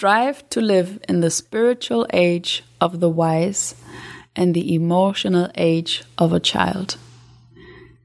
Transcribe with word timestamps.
Strive 0.00 0.48
to 0.48 0.62
live 0.62 0.98
in 1.10 1.20
the 1.20 1.30
spiritual 1.30 2.06
age 2.10 2.64
of 2.80 3.00
the 3.00 3.10
wise 3.10 3.74
and 4.34 4.54
the 4.54 4.74
emotional 4.74 5.50
age 5.56 6.04
of 6.16 6.32
a 6.32 6.40
child. 6.40 6.96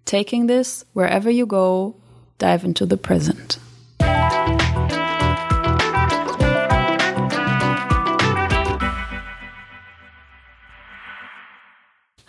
Taking 0.03 0.47
this 0.47 0.83
wherever 0.91 1.29
you 1.29 1.45
go, 1.45 1.95
dive 2.37 2.65
into 2.65 2.85
the 2.85 2.97
present. 2.97 3.59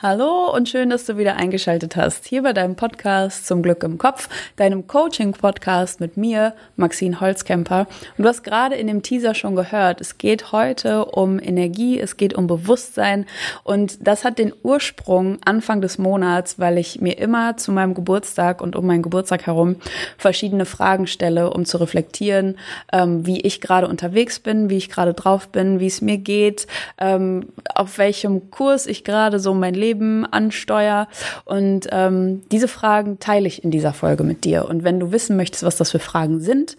Hallo 0.03 0.55
und 0.55 0.69
schön, 0.69 0.91
dass 0.91 1.07
du 1.07 1.17
wieder 1.17 1.37
eingeschaltet 1.37 1.97
hast. 1.97 2.27
Hier 2.27 2.43
bei 2.43 2.53
deinem 2.53 2.77
Podcast 2.77 3.47
zum 3.47 3.63
Glück 3.63 3.83
im 3.83 3.97
Kopf, 3.97 4.29
deinem 4.57 4.87
Coaching-Podcast 4.87 6.01
mit 6.01 6.19
mir, 6.19 6.53
Maxine 6.77 7.19
Holzkemper. 7.19 7.87
Und 8.19 8.25
du 8.25 8.29
hast 8.29 8.45
gerade 8.45 8.75
in 8.75 8.89
dem 8.89 9.01
Teaser 9.01 9.35
schon 9.35 9.57
gehört, 9.57 10.03
es 10.03 10.19
geht 10.19 10.53
heute 10.53 11.07
um 11.07 11.41
Energie, 11.41 11.99
es 11.99 12.19
geht 12.19 12.35
um 12.35 12.47
Bewusstsein. 12.47 13.25
Und 13.65 14.07
das 14.07 14.23
hat 14.23 14.39
den 14.39 14.53
Ursprung 14.63 15.39
Anfang 15.47 15.81
des 15.81 15.97
Monats, 15.97 16.59
weil 16.59 16.77
ich 16.77 17.01
mir 17.01 17.17
immer 17.17 17.57
zu 17.57 17.73
meinem 17.73 17.95
Geburtstag 17.95 18.61
und 18.61 18.77
um 18.77 18.85
meinen 18.85 19.03
Geburtstag 19.03 19.47
herum 19.47 19.77
verschiedene 20.19 20.67
Fragen 20.67 21.07
stelle, 21.07 21.49
um 21.49 21.65
zu 21.65 21.79
reflektieren, 21.79 22.59
ähm, 22.93 23.25
wie 23.25 23.41
ich 23.41 23.63
gerade 23.63 23.89
unterwegs 23.89 24.41
bin, 24.41 24.69
wie 24.69 24.77
ich 24.77 24.91
gerade 24.91 25.15
drauf 25.15 25.49
bin, 25.49 25.81
wie 25.81 25.87
es 25.87 26.03
mir 26.03 26.19
geht, 26.19 26.67
ähm, 26.99 27.47
auf 27.75 27.97
welchem 27.97 28.51
Kurs 28.51 28.87
ich 28.87 29.03
gerade 29.03 29.41
so 29.41 29.55
mein 29.55 29.73
Leben 29.73 29.86
Leben 29.87 30.27
ansteuer. 30.27 31.09
Und 31.45 31.87
ähm, 31.93 32.43
diese 32.51 32.69
Fragen 32.69 33.19
teile 33.21 33.47
ich 33.47 33.63
in 33.63 33.71
dieser 33.71 33.93
Folge 33.93 34.25
mit 34.25 34.45
dir. 34.45 34.69
Und 34.69 34.85
wenn 34.85 34.99
du 34.99 35.13
wissen 35.13 35.37
möchtest, 35.37 35.63
was 35.63 35.77
das 35.77 35.91
für 35.91 35.99
Fragen 36.01 36.41
sind, 36.41 36.77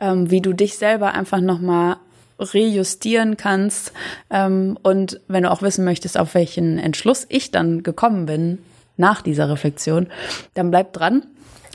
ähm, 0.00 0.30
wie 0.30 0.40
du 0.40 0.52
dich 0.52 0.76
selber 0.76 1.14
einfach 1.14 1.40
nochmal 1.40 1.96
rejustieren 2.40 3.36
kannst 3.36 3.92
ähm, 4.30 4.78
und 4.82 5.20
wenn 5.28 5.42
du 5.42 5.50
auch 5.50 5.60
wissen 5.60 5.84
möchtest, 5.84 6.18
auf 6.18 6.34
welchen 6.34 6.78
Entschluss 6.78 7.26
ich 7.28 7.50
dann 7.50 7.82
gekommen 7.82 8.24
bin 8.24 8.58
nach 8.96 9.20
dieser 9.20 9.50
Reflexion, 9.50 10.06
dann 10.54 10.70
bleib 10.70 10.94
dran. 10.94 11.22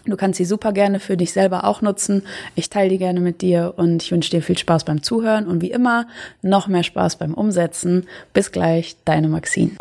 Du 0.06 0.18
kannst 0.18 0.38
sie 0.38 0.46
super 0.46 0.72
gerne 0.72 1.00
für 1.00 1.18
dich 1.18 1.34
selber 1.34 1.66
auch 1.66 1.82
nutzen. 1.82 2.24
Ich 2.56 2.70
teile 2.70 2.90
die 2.90 2.98
gerne 2.98 3.20
mit 3.20 3.42
dir 3.42 3.74
und 3.78 4.04
ich 4.04 4.12
wünsche 4.12 4.32
dir 4.32 4.42
viel 4.42 4.58
Spaß 4.58 4.86
beim 4.86 5.02
Zuhören 5.04 5.48
und 5.48 5.62
wie 5.62 5.72
immer 5.72 6.08
noch 6.42 6.68
mehr 6.68 6.84
Spaß 6.84 7.18
beim 7.18 7.34
Umsetzen. 7.34 8.08
Bis 8.34 8.52
gleich, 8.52 8.96
deine 9.06 9.28
Maxine. 9.28 9.72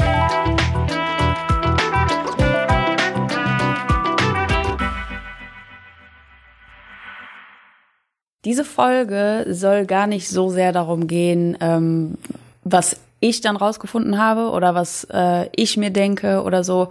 Diese 8.45 8.65
Folge 8.65 9.47
soll 9.49 9.87
gar 9.87 10.07
nicht 10.07 10.29
so 10.29 10.51
sehr 10.51 10.73
darum 10.73 11.07
gehen, 11.07 11.57
ähm, 11.61 12.15
was 12.63 12.97
ich 13.25 13.41
dann 13.41 13.57
rausgefunden 13.57 14.19
habe 14.19 14.51
oder 14.51 14.75
was 14.75 15.07
äh, 15.11 15.49
ich 15.57 15.79
mir 15.79 15.89
denke 15.91 16.43
oder 16.43 16.63
so, 16.63 16.91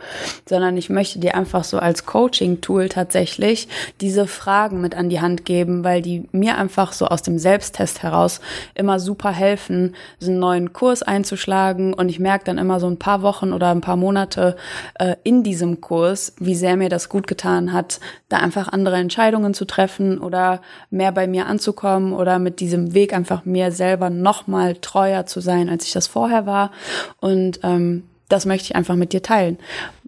sondern 0.49 0.75
ich 0.77 0.89
möchte 0.89 1.19
dir 1.19 1.35
einfach 1.35 1.63
so 1.63 1.77
als 1.77 2.07
Coaching-Tool 2.07 2.89
tatsächlich 2.89 3.67
diese 4.01 4.25
Fragen 4.25 4.81
mit 4.81 4.95
an 4.95 5.09
die 5.09 5.21
Hand 5.21 5.45
geben, 5.45 5.83
weil 5.83 6.01
die 6.01 6.27
mir 6.31 6.57
einfach 6.57 6.91
so 6.91 7.05
aus 7.05 7.21
dem 7.21 7.37
Selbsttest 7.37 8.01
heraus 8.01 8.41
immer 8.73 8.99
super 8.99 9.31
helfen, 9.31 9.95
so 10.19 10.31
einen 10.31 10.39
neuen 10.39 10.73
Kurs 10.73 11.03
einzuschlagen. 11.03 11.93
Und 11.93 12.09
ich 12.09 12.19
merke 12.19 12.45
dann 12.45 12.57
immer 12.57 12.79
so 12.79 12.87
ein 12.87 12.97
paar 12.97 13.21
Wochen 13.21 13.53
oder 13.53 13.69
ein 13.69 13.81
paar 13.81 13.97
Monate 13.97 14.55
äh, 14.95 15.15
in 15.23 15.43
diesem 15.43 15.81
Kurs, 15.81 16.33
wie 16.39 16.55
sehr 16.55 16.77
mir 16.77 16.89
das 16.89 17.09
gut 17.09 17.27
getan 17.27 17.73
hat, 17.73 17.99
da 18.29 18.37
einfach 18.37 18.69
andere 18.69 18.95
Entscheidungen 18.95 19.53
zu 19.53 19.65
treffen 19.65 20.17
oder 20.17 20.61
mehr 20.89 21.11
bei 21.11 21.27
mir 21.27 21.45
anzukommen 21.45 22.11
oder 22.13 22.39
mit 22.39 22.59
diesem 22.59 22.95
Weg 22.95 23.13
einfach 23.13 23.45
mir 23.45 23.71
selber 23.71 24.09
nochmal 24.09 24.73
treuer 24.75 25.27
zu 25.27 25.39
sein, 25.39 25.69
als 25.69 25.85
ich 25.85 25.91
das 25.91 26.07
vorher 26.07 26.22
vorher 26.23 26.45
war. 26.45 26.71
Und 27.19 27.59
ähm, 27.63 28.03
das 28.29 28.45
möchte 28.45 28.67
ich 28.67 28.75
einfach 28.77 28.95
mit 28.95 29.11
dir 29.11 29.21
teilen. 29.21 29.57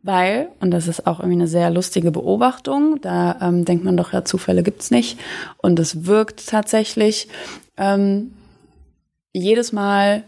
Weil, 0.02 0.48
und 0.62 0.72
das 0.72 0.88
ist 0.88 1.08
auch 1.08 1.20
irgendwie 1.20 1.40
eine 1.40 1.48
sehr 1.48 1.70
lustige 1.70 2.12
Beobachtung, 2.12 3.02
da 3.02 3.38
ähm, 3.42 3.66
denkt 3.66 3.84
man 3.84 3.98
doch, 3.98 4.14
ja, 4.14 4.24
Zufälle 4.24 4.64
gibt's 4.64 4.92
nicht. 4.92 5.20
Und 5.58 5.78
es 5.78 6.06
wirkt 6.06 6.48
tatsächlich 6.48 7.28
ähm, 7.76 8.32
jedes 9.34 9.74
Mal 9.74 10.24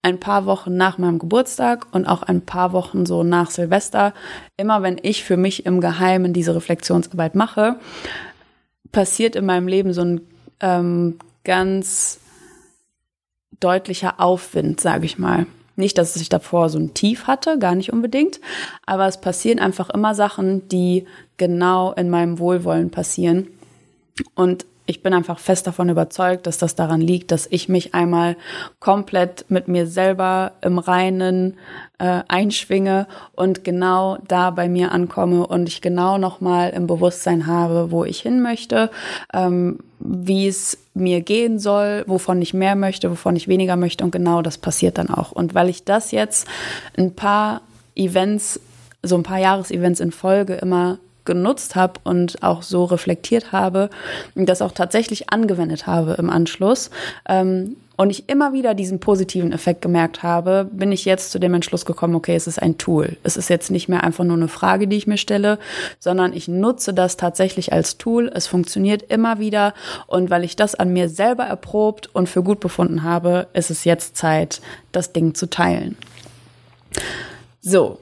ein 0.00 0.18
paar 0.18 0.46
Wochen 0.46 0.78
nach 0.78 0.96
meinem 0.96 1.18
Geburtstag 1.18 1.88
und 1.92 2.06
auch 2.06 2.22
ein 2.22 2.40
paar 2.40 2.72
Wochen 2.72 3.04
so 3.04 3.22
nach 3.22 3.50
Silvester, 3.50 4.14
immer 4.56 4.82
wenn 4.82 4.98
ich 5.02 5.24
für 5.24 5.36
mich 5.36 5.66
im 5.66 5.82
Geheimen 5.82 6.32
diese 6.32 6.54
Reflexionsarbeit 6.54 7.34
mache, 7.34 7.76
passiert 8.92 9.36
in 9.36 9.44
meinem 9.44 9.68
Leben 9.68 9.92
so 9.92 10.02
ein 10.02 10.20
ähm, 10.60 11.18
ganz 11.44 12.21
deutlicher 13.62 14.20
Aufwind, 14.20 14.80
sage 14.80 15.06
ich 15.06 15.18
mal. 15.18 15.46
Nicht, 15.76 15.96
dass 15.96 16.16
ich 16.16 16.28
davor 16.28 16.68
so 16.68 16.78
ein 16.78 16.94
Tief 16.94 17.26
hatte, 17.26 17.58
gar 17.58 17.74
nicht 17.74 17.92
unbedingt, 17.92 18.40
aber 18.84 19.06
es 19.06 19.20
passieren 19.20 19.58
einfach 19.58 19.88
immer 19.90 20.14
Sachen, 20.14 20.68
die 20.68 21.06
genau 21.38 21.92
in 21.92 22.10
meinem 22.10 22.38
Wohlwollen 22.38 22.90
passieren. 22.90 23.48
Und 24.34 24.66
ich 24.84 25.02
bin 25.02 25.14
einfach 25.14 25.38
fest 25.38 25.66
davon 25.66 25.88
überzeugt, 25.88 26.46
dass 26.46 26.58
das 26.58 26.74
daran 26.74 27.00
liegt, 27.00 27.30
dass 27.30 27.46
ich 27.50 27.68
mich 27.68 27.94
einmal 27.94 28.36
komplett 28.80 29.46
mit 29.48 29.68
mir 29.68 29.86
selber 29.86 30.52
im 30.60 30.78
Reinen 30.78 31.56
äh, 31.98 32.22
einschwinge 32.26 33.06
und 33.32 33.64
genau 33.64 34.18
da 34.26 34.50
bei 34.50 34.68
mir 34.68 34.90
ankomme 34.90 35.46
und 35.46 35.68
ich 35.68 35.80
genau 35.80 36.18
nochmal 36.18 36.70
im 36.70 36.88
Bewusstsein 36.88 37.46
habe, 37.46 37.92
wo 37.92 38.04
ich 38.04 38.20
hin 38.20 38.42
möchte, 38.42 38.90
ähm, 39.32 39.78
wie 40.00 40.48
es 40.48 40.78
mir 40.94 41.22
gehen 41.22 41.58
soll, 41.58 42.04
wovon 42.06 42.42
ich 42.42 42.54
mehr 42.54 42.76
möchte, 42.76 43.10
wovon 43.10 43.36
ich 43.36 43.48
weniger 43.48 43.76
möchte 43.76 44.04
und 44.04 44.10
genau 44.10 44.42
das 44.42 44.58
passiert 44.58 44.98
dann 44.98 45.08
auch. 45.08 45.32
Und 45.32 45.54
weil 45.54 45.68
ich 45.68 45.84
das 45.84 46.10
jetzt 46.10 46.46
ein 46.96 47.14
paar 47.14 47.62
Events, 47.94 48.60
so 49.02 49.16
ein 49.16 49.22
paar 49.22 49.38
Jahresevents 49.38 50.00
in 50.00 50.12
Folge 50.12 50.54
immer 50.54 50.98
genutzt 51.24 51.76
habe 51.76 52.00
und 52.04 52.42
auch 52.42 52.62
so 52.62 52.84
reflektiert 52.84 53.52
habe 53.52 53.90
und 54.34 54.48
das 54.48 54.60
auch 54.60 54.72
tatsächlich 54.72 55.30
angewendet 55.30 55.86
habe 55.86 56.14
im 56.18 56.30
Anschluss 56.30 56.90
ähm, 57.28 57.76
und 58.02 58.10
ich 58.10 58.28
immer 58.28 58.52
wieder 58.52 58.74
diesen 58.74 58.98
positiven 58.98 59.52
Effekt 59.52 59.80
gemerkt 59.80 60.24
habe, 60.24 60.68
bin 60.72 60.90
ich 60.90 61.04
jetzt 61.04 61.30
zu 61.30 61.38
dem 61.38 61.54
Entschluss 61.54 61.84
gekommen, 61.84 62.16
okay, 62.16 62.34
es 62.34 62.48
ist 62.48 62.60
ein 62.60 62.76
Tool. 62.76 63.16
Es 63.22 63.36
ist 63.36 63.48
jetzt 63.48 63.70
nicht 63.70 63.88
mehr 63.88 64.02
einfach 64.02 64.24
nur 64.24 64.36
eine 64.36 64.48
Frage, 64.48 64.88
die 64.88 64.96
ich 64.96 65.06
mir 65.06 65.18
stelle, 65.18 65.60
sondern 66.00 66.32
ich 66.32 66.48
nutze 66.48 66.94
das 66.94 67.16
tatsächlich 67.16 67.72
als 67.72 67.98
Tool. 67.98 68.28
Es 68.34 68.48
funktioniert 68.48 69.04
immer 69.04 69.38
wieder 69.38 69.72
und 70.08 70.30
weil 70.30 70.42
ich 70.42 70.56
das 70.56 70.74
an 70.74 70.92
mir 70.92 71.08
selber 71.08 71.44
erprobt 71.44 72.10
und 72.12 72.28
für 72.28 72.42
gut 72.42 72.58
befunden 72.58 73.04
habe, 73.04 73.46
ist 73.52 73.70
es 73.70 73.84
jetzt 73.84 74.16
Zeit, 74.16 74.60
das 74.90 75.12
Ding 75.12 75.36
zu 75.36 75.48
teilen. 75.48 75.96
So, 77.60 78.00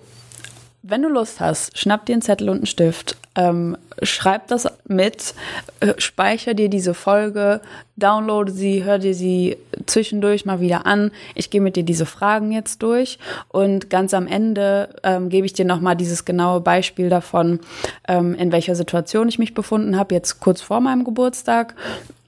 wenn 0.91 1.03
du 1.03 1.09
Lust 1.09 1.41
hast, 1.41 1.79
schnapp 1.79 2.07
dir 2.07 2.15
einen 2.15 2.23
Zettel 2.23 2.49
und 2.49 2.59
einen 2.59 2.67
Stift, 2.67 3.17
ähm, 3.37 3.77
schreib 4.03 4.49
das 4.49 4.67
mit, 4.89 5.35
äh, 5.81 5.95
speicher 5.99 6.55
dir 6.55 6.69
diese 6.69 6.95
Folge, 6.95 7.61
downloade 7.97 8.51
sie, 8.51 8.83
hör 8.83 8.99
dir 8.99 9.15
sie 9.15 9.57
zwischendurch 9.87 10.45
mal 10.45 10.61
wieder 10.61 10.87
an. 10.87 11.13
Ich 11.35 11.51
gehe 11.51 11.61
mit 11.61 11.77
dir 11.77 11.85
diese 11.85 12.07
Fragen 12.07 12.51
jetzt 12.51 12.83
durch 12.83 13.19
und 13.49 13.89
ganz 13.89 14.15
am 14.15 14.27
Ende 14.27 14.89
ähm, 15.05 15.29
gebe 15.29 15.47
ich 15.47 15.53
dir 15.53 15.65
nochmal 15.65 15.97
dieses 15.97 16.25
genaue 16.25 16.61
Beispiel 16.61 17.09
davon, 17.09 17.61
ähm, 18.09 18.35
in 18.35 18.51
welcher 18.53 18.75
Situation 18.75 19.29
ich 19.29 19.39
mich 19.39 19.55
befunden 19.55 19.97
habe, 19.97 20.15
jetzt 20.15 20.41
kurz 20.41 20.61
vor 20.61 20.81
meinem 20.81 21.05
Geburtstag 21.05 21.75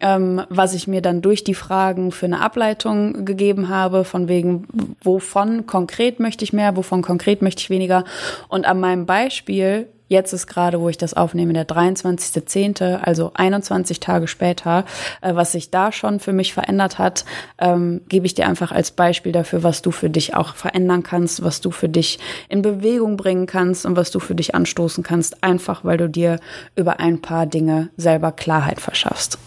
ähm, 0.02 0.42
was 0.48 0.74
ich 0.74 0.86
mir 0.86 1.00
dann 1.00 1.22
durch 1.22 1.44
die 1.44 1.54
Fragen 1.54 2.12
für 2.12 2.26
eine 2.26 2.40
Ableitung 2.40 3.24
gegeben 3.24 3.68
habe, 3.68 4.04
von 4.04 4.28
wegen, 4.28 4.66
wovon 5.02 5.66
konkret 5.66 6.20
möchte 6.20 6.44
ich 6.44 6.52
mehr, 6.52 6.76
wovon 6.76 7.00
konkret 7.02 7.40
möchte 7.40 7.62
ich 7.62 7.70
weniger. 7.70 8.04
Und 8.48 8.66
an 8.66 8.80
meinem 8.80 9.06
Beispiel 9.06 9.88
Jetzt 10.12 10.34
ist 10.34 10.46
gerade, 10.46 10.78
wo 10.78 10.90
ich 10.90 10.98
das 10.98 11.14
aufnehme, 11.14 11.54
der 11.54 11.66
23.10., 11.66 12.98
also 12.98 13.30
21 13.32 13.98
Tage 13.98 14.28
später, 14.28 14.84
äh, 15.22 15.34
was 15.34 15.52
sich 15.52 15.70
da 15.70 15.90
schon 15.90 16.20
für 16.20 16.34
mich 16.34 16.52
verändert 16.52 16.98
hat, 16.98 17.24
ähm, 17.58 18.02
gebe 18.10 18.26
ich 18.26 18.34
dir 18.34 18.46
einfach 18.46 18.72
als 18.72 18.90
Beispiel 18.90 19.32
dafür, 19.32 19.62
was 19.62 19.80
du 19.80 19.90
für 19.90 20.10
dich 20.10 20.34
auch 20.34 20.54
verändern 20.54 21.02
kannst, 21.02 21.42
was 21.42 21.62
du 21.62 21.70
für 21.70 21.88
dich 21.88 22.18
in 22.50 22.60
Bewegung 22.60 23.16
bringen 23.16 23.46
kannst 23.46 23.86
und 23.86 23.96
was 23.96 24.10
du 24.10 24.20
für 24.20 24.34
dich 24.34 24.54
anstoßen 24.54 25.02
kannst, 25.02 25.42
einfach 25.42 25.82
weil 25.82 25.96
du 25.96 26.10
dir 26.10 26.40
über 26.76 27.00
ein 27.00 27.22
paar 27.22 27.46
Dinge 27.46 27.88
selber 27.96 28.32
Klarheit 28.32 28.82
verschaffst. 28.82 29.38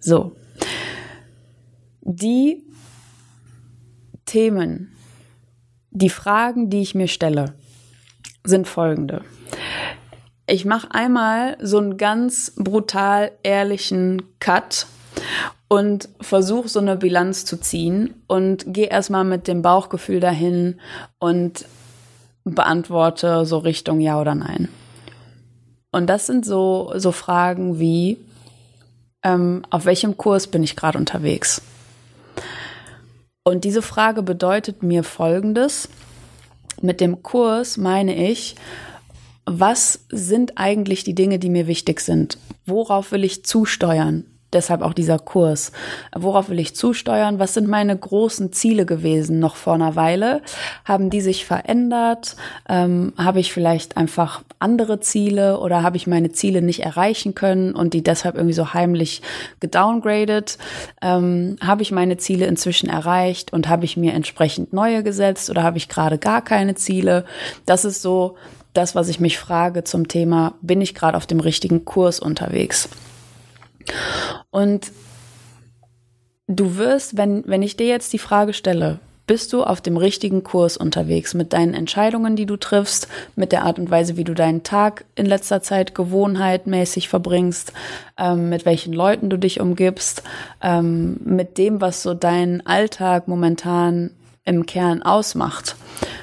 So. 0.00 0.32
Die 2.00 2.64
Themen, 4.24 4.96
die 5.90 6.08
Fragen, 6.08 6.70
die 6.70 6.80
ich 6.80 6.94
mir 6.94 7.08
stelle, 7.08 7.54
sind 8.44 8.66
folgende. 8.66 9.22
Ich 10.46 10.64
mache 10.64 10.92
einmal 10.92 11.56
so 11.60 11.78
einen 11.78 11.96
ganz 11.96 12.52
brutal 12.56 13.30
ehrlichen 13.42 14.22
Cut 14.40 14.86
und 15.68 16.08
versuche 16.20 16.68
so 16.68 16.80
eine 16.80 16.96
Bilanz 16.96 17.44
zu 17.44 17.56
ziehen 17.56 18.14
und 18.26 18.64
gehe 18.66 18.88
erstmal 18.88 19.24
mit 19.24 19.46
dem 19.46 19.62
Bauchgefühl 19.62 20.18
dahin 20.18 20.80
und 21.20 21.66
beantworte 22.44 23.44
so 23.44 23.58
Richtung 23.58 24.00
Ja 24.00 24.20
oder 24.20 24.34
Nein. 24.34 24.68
Und 25.92 26.08
das 26.08 26.26
sind 26.26 26.44
so, 26.44 26.92
so 26.96 27.12
Fragen 27.12 27.78
wie, 27.78 28.18
ähm, 29.22 29.62
auf 29.70 29.84
welchem 29.84 30.16
Kurs 30.16 30.46
bin 30.46 30.62
ich 30.62 30.76
gerade 30.76 30.98
unterwegs? 30.98 31.62
Und 33.42 33.64
diese 33.64 33.82
Frage 33.82 34.22
bedeutet 34.22 34.82
mir 34.82 35.02
Folgendes. 35.02 35.88
Mit 36.82 37.00
dem 37.00 37.22
Kurs 37.22 37.76
meine 37.76 38.14
ich, 38.30 38.54
was 39.44 40.06
sind 40.10 40.52
eigentlich 40.56 41.04
die 41.04 41.14
Dinge, 41.14 41.38
die 41.38 41.50
mir 41.50 41.66
wichtig 41.66 42.00
sind? 42.00 42.38
Worauf 42.66 43.12
will 43.12 43.24
ich 43.24 43.44
zusteuern? 43.44 44.24
Deshalb 44.52 44.82
auch 44.82 44.92
dieser 44.92 45.18
Kurs. 45.18 45.72
Worauf 46.14 46.48
will 46.48 46.58
ich 46.58 46.74
zusteuern? 46.74 47.38
Was 47.38 47.54
sind 47.54 47.68
meine 47.68 47.96
großen 47.96 48.52
Ziele 48.52 48.86
gewesen 48.86 49.38
noch 49.38 49.56
vor 49.56 49.74
einer 49.74 49.96
Weile? 49.96 50.42
Haben 50.84 51.10
die 51.10 51.20
sich 51.20 51.44
verändert? 51.44 52.36
Ähm, 52.68 53.12
habe 53.16 53.40
ich 53.40 53.52
vielleicht 53.52 53.96
einfach 53.96 54.42
andere 54.58 55.00
Ziele 55.00 55.58
oder 55.58 55.82
habe 55.82 55.96
ich 55.96 56.06
meine 56.06 56.32
Ziele 56.32 56.62
nicht 56.62 56.80
erreichen 56.80 57.34
können 57.34 57.74
und 57.74 57.94
die 57.94 58.02
deshalb 58.02 58.34
irgendwie 58.34 58.54
so 58.54 58.74
heimlich 58.74 59.22
gedowngradet? 59.60 60.58
Ähm, 61.02 61.56
habe 61.60 61.82
ich 61.82 61.92
meine 61.92 62.16
Ziele 62.16 62.46
inzwischen 62.46 62.88
erreicht 62.88 63.52
und 63.52 63.68
habe 63.68 63.84
ich 63.84 63.96
mir 63.96 64.12
entsprechend 64.12 64.72
neue 64.72 65.02
gesetzt 65.02 65.50
oder 65.50 65.62
habe 65.62 65.78
ich 65.78 65.88
gerade 65.88 66.18
gar 66.18 66.42
keine 66.42 66.74
Ziele? 66.74 67.24
Das 67.66 67.84
ist 67.84 68.02
so 68.02 68.36
das, 68.72 68.94
was 68.94 69.08
ich 69.08 69.20
mich 69.20 69.38
frage 69.38 69.84
zum 69.84 70.08
Thema, 70.08 70.54
bin 70.62 70.80
ich 70.80 70.94
gerade 70.94 71.16
auf 71.16 71.26
dem 71.26 71.40
richtigen 71.40 71.84
Kurs 71.84 72.20
unterwegs? 72.20 72.88
Und 74.50 74.92
du 76.46 76.76
wirst, 76.76 77.16
wenn, 77.16 77.44
wenn 77.46 77.62
ich 77.62 77.76
dir 77.76 77.86
jetzt 77.86 78.12
die 78.12 78.18
Frage 78.18 78.52
stelle, 78.52 79.00
bist 79.30 79.52
du 79.52 79.62
auf 79.62 79.80
dem 79.80 79.96
richtigen 79.96 80.42
Kurs 80.42 80.76
unterwegs 80.76 81.34
mit 81.34 81.52
deinen 81.52 81.72
Entscheidungen, 81.72 82.34
die 82.34 82.46
du 82.46 82.56
triffst, 82.56 83.06
mit 83.36 83.52
der 83.52 83.62
Art 83.62 83.78
und 83.78 83.88
Weise, 83.88 84.16
wie 84.16 84.24
du 84.24 84.34
deinen 84.34 84.64
Tag 84.64 85.04
in 85.14 85.24
letzter 85.24 85.62
Zeit 85.62 85.94
gewohnheitmäßig 85.94 87.08
verbringst, 87.08 87.72
ähm, 88.18 88.48
mit 88.48 88.66
welchen 88.66 88.92
Leuten 88.92 89.30
du 89.30 89.36
dich 89.36 89.60
umgibst, 89.60 90.24
ähm, 90.60 91.20
mit 91.24 91.58
dem, 91.58 91.80
was 91.80 92.02
so 92.02 92.12
deinen 92.12 92.66
Alltag 92.66 93.28
momentan 93.28 94.10
im 94.44 94.66
Kern 94.66 95.04
ausmacht, 95.04 95.76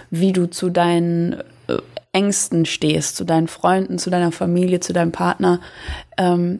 wie 0.09 0.33
du 0.33 0.47
zu 0.47 0.69
deinen 0.69 1.37
äh, 1.69 1.77
Ängsten 2.11 2.65
stehst, 2.65 3.15
zu 3.15 3.23
deinen 3.23 3.47
Freunden, 3.47 3.99
zu 3.99 4.09
deiner 4.09 4.33
Familie, 4.33 4.81
zu 4.81 4.91
deinem 4.91 5.13
Partner. 5.13 5.61
Ähm, 6.17 6.59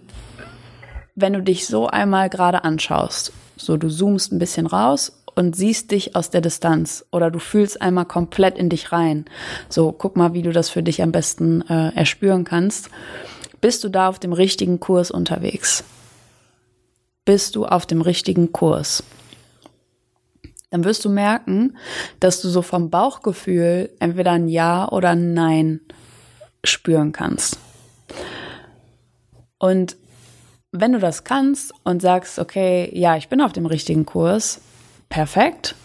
wenn 1.18 1.34
du 1.34 1.42
dich 1.42 1.66
so 1.66 1.88
einmal 1.88 2.30
gerade 2.30 2.64
anschaust, 2.64 3.34
so 3.58 3.76
du 3.76 3.90
zoomst 3.90 4.32
ein 4.32 4.40
bisschen 4.40 4.68
raus 4.68 5.24
und 5.34 5.56
siehst 5.56 5.90
dich 5.90 6.16
aus 6.16 6.30
der 6.30 6.42
Distanz 6.42 7.06
oder 7.12 7.32
du 7.32 7.40
fühlst 7.40 7.82
einmal 7.82 8.06
komplett 8.06 8.56
in 8.56 8.70
dich 8.70 8.92
rein. 8.92 9.26
So, 9.68 9.92
guck 9.92 10.16
mal, 10.16 10.34
wie 10.34 10.44
du 10.44 10.52
das 10.52 10.70
für 10.70 10.84
dich 10.84 11.02
am 11.02 11.12
besten 11.12 11.62
äh, 11.70 11.90
erspüren 11.96 12.44
kannst. 12.44 12.90
Bist 13.62 13.84
du 13.84 13.90
da 13.90 14.10
auf 14.10 14.20
dem 14.20 14.32
richtigen 14.32 14.80
Kurs 14.80 15.10
unterwegs? 15.10 15.84
Bist 17.26 17.56
du 17.56 17.66
auf 17.66 17.88
dem 17.88 18.02
richtigen 18.02 18.52
Kurs? 18.52 19.04
Dann 20.70 20.84
wirst 20.84 21.04
du 21.04 21.10
merken, 21.10 21.78
dass 22.20 22.42
du 22.42 22.50
so 22.50 22.62
vom 22.62 22.92
Bauchgefühl 22.92 23.90
entweder 24.00 24.34
ein 24.34 24.48
Ja 24.48 24.88
oder 24.90 25.10
ein 25.10 25.34
Nein 25.34 25.82
spüren 26.64 27.12
kannst. 27.12 27.58
Und 29.58 29.98
wenn 30.80 30.94
du 30.94 31.00
das 31.00 31.24
kannst 31.24 31.74
und 31.84 32.02
sagst, 32.02 32.40
okay, 32.40 32.90
ja, 32.94 33.18
ich 33.18 33.30
bin 33.30 33.42
auf 33.42 33.54
dem 33.54 33.66
richtigen 33.66 34.06
Kurs, 34.06 34.62
perfekt, 35.10 35.76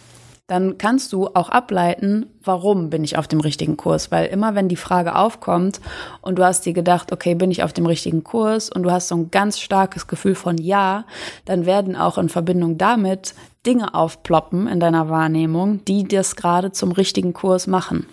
dann 0.52 0.76
kannst 0.76 1.12
du 1.12 1.28
auch 1.28 1.48
ableiten, 1.48 2.26
warum 2.42 2.90
bin 2.90 3.04
ich 3.04 3.16
auf 3.16 3.26
dem 3.28 3.40
richtigen 3.40 3.76
Kurs? 3.76 4.10
Weil 4.10 4.26
immer 4.26 4.54
wenn 4.54 4.68
die 4.68 4.76
Frage 4.76 5.14
aufkommt 5.14 5.80
und 6.20 6.36
du 6.38 6.44
hast 6.44 6.66
dir 6.66 6.72
gedacht, 6.72 7.12
okay, 7.12 7.34
bin 7.34 7.50
ich 7.50 7.62
auf 7.62 7.72
dem 7.72 7.86
richtigen 7.86 8.22
Kurs 8.22 8.68
und 8.68 8.82
du 8.82 8.90
hast 8.90 9.08
so 9.08 9.14
ein 9.14 9.30
ganz 9.30 9.60
starkes 9.60 10.08
Gefühl 10.08 10.34
von 10.34 10.58
ja, 10.58 11.06
dann 11.44 11.64
werden 11.64 11.96
auch 11.96 12.18
in 12.18 12.28
Verbindung 12.28 12.76
damit 12.76 13.34
Dinge 13.66 13.94
aufploppen 13.94 14.66
in 14.66 14.80
deiner 14.80 15.08
Wahrnehmung, 15.08 15.84
die 15.84 16.04
das 16.04 16.36
gerade 16.36 16.72
zum 16.72 16.92
richtigen 16.92 17.32
Kurs 17.32 17.66
machen. 17.66 18.06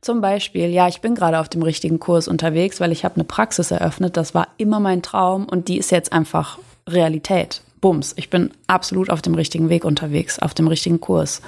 Zum 0.00 0.20
Beispiel, 0.20 0.68
ja, 0.70 0.88
ich 0.88 1.00
bin 1.00 1.14
gerade 1.14 1.38
auf 1.38 1.48
dem 1.48 1.62
richtigen 1.62 2.00
Kurs 2.00 2.26
unterwegs, 2.26 2.80
weil 2.80 2.90
ich 2.90 3.04
habe 3.04 3.16
eine 3.16 3.24
Praxis 3.24 3.70
eröffnet, 3.70 4.16
das 4.16 4.34
war 4.34 4.48
immer 4.56 4.80
mein 4.80 5.02
Traum 5.02 5.46
und 5.48 5.68
die 5.68 5.78
ist 5.78 5.90
jetzt 5.90 6.12
einfach 6.12 6.58
Realität. 6.88 7.62
Bums, 7.80 8.12
ich 8.16 8.28
bin 8.28 8.50
absolut 8.66 9.08
auf 9.08 9.22
dem 9.22 9.34
richtigen 9.34 9.70
Weg 9.70 9.84
unterwegs, 9.84 10.38
auf 10.38 10.52
dem 10.52 10.68
richtigen 10.68 11.00
Kurs. 11.00 11.40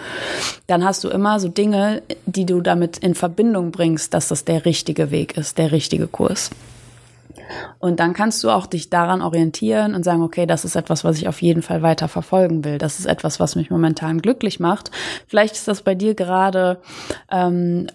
Dann 0.66 0.84
hast 0.84 1.04
du 1.04 1.10
immer 1.10 1.38
so 1.40 1.48
Dinge, 1.48 2.02
die 2.24 2.46
du 2.46 2.60
damit 2.62 2.98
in 2.98 3.14
Verbindung 3.14 3.70
bringst, 3.70 4.14
dass 4.14 4.28
das 4.28 4.44
der 4.44 4.64
richtige 4.64 5.10
Weg 5.10 5.36
ist, 5.36 5.58
der 5.58 5.72
richtige 5.72 6.06
Kurs. 6.06 6.50
Und 7.78 8.00
dann 8.00 8.12
kannst 8.12 8.42
du 8.44 8.50
auch 8.50 8.66
dich 8.66 8.90
daran 8.90 9.22
orientieren 9.22 9.94
und 9.94 10.04
sagen, 10.04 10.22
okay, 10.22 10.46
das 10.46 10.64
ist 10.64 10.76
etwas, 10.76 11.04
was 11.04 11.18
ich 11.18 11.28
auf 11.28 11.42
jeden 11.42 11.62
Fall 11.62 11.82
weiter 11.82 12.08
verfolgen 12.08 12.64
will. 12.64 12.78
Das 12.78 12.98
ist 12.98 13.06
etwas, 13.06 13.40
was 13.40 13.56
mich 13.56 13.70
momentan 13.70 14.20
glücklich 14.22 14.60
macht. 14.60 14.90
Vielleicht 15.26 15.54
ist 15.54 15.68
das 15.68 15.82
bei 15.82 15.94
dir 15.94 16.14
gerade 16.14 16.80
ähm, 17.30 17.86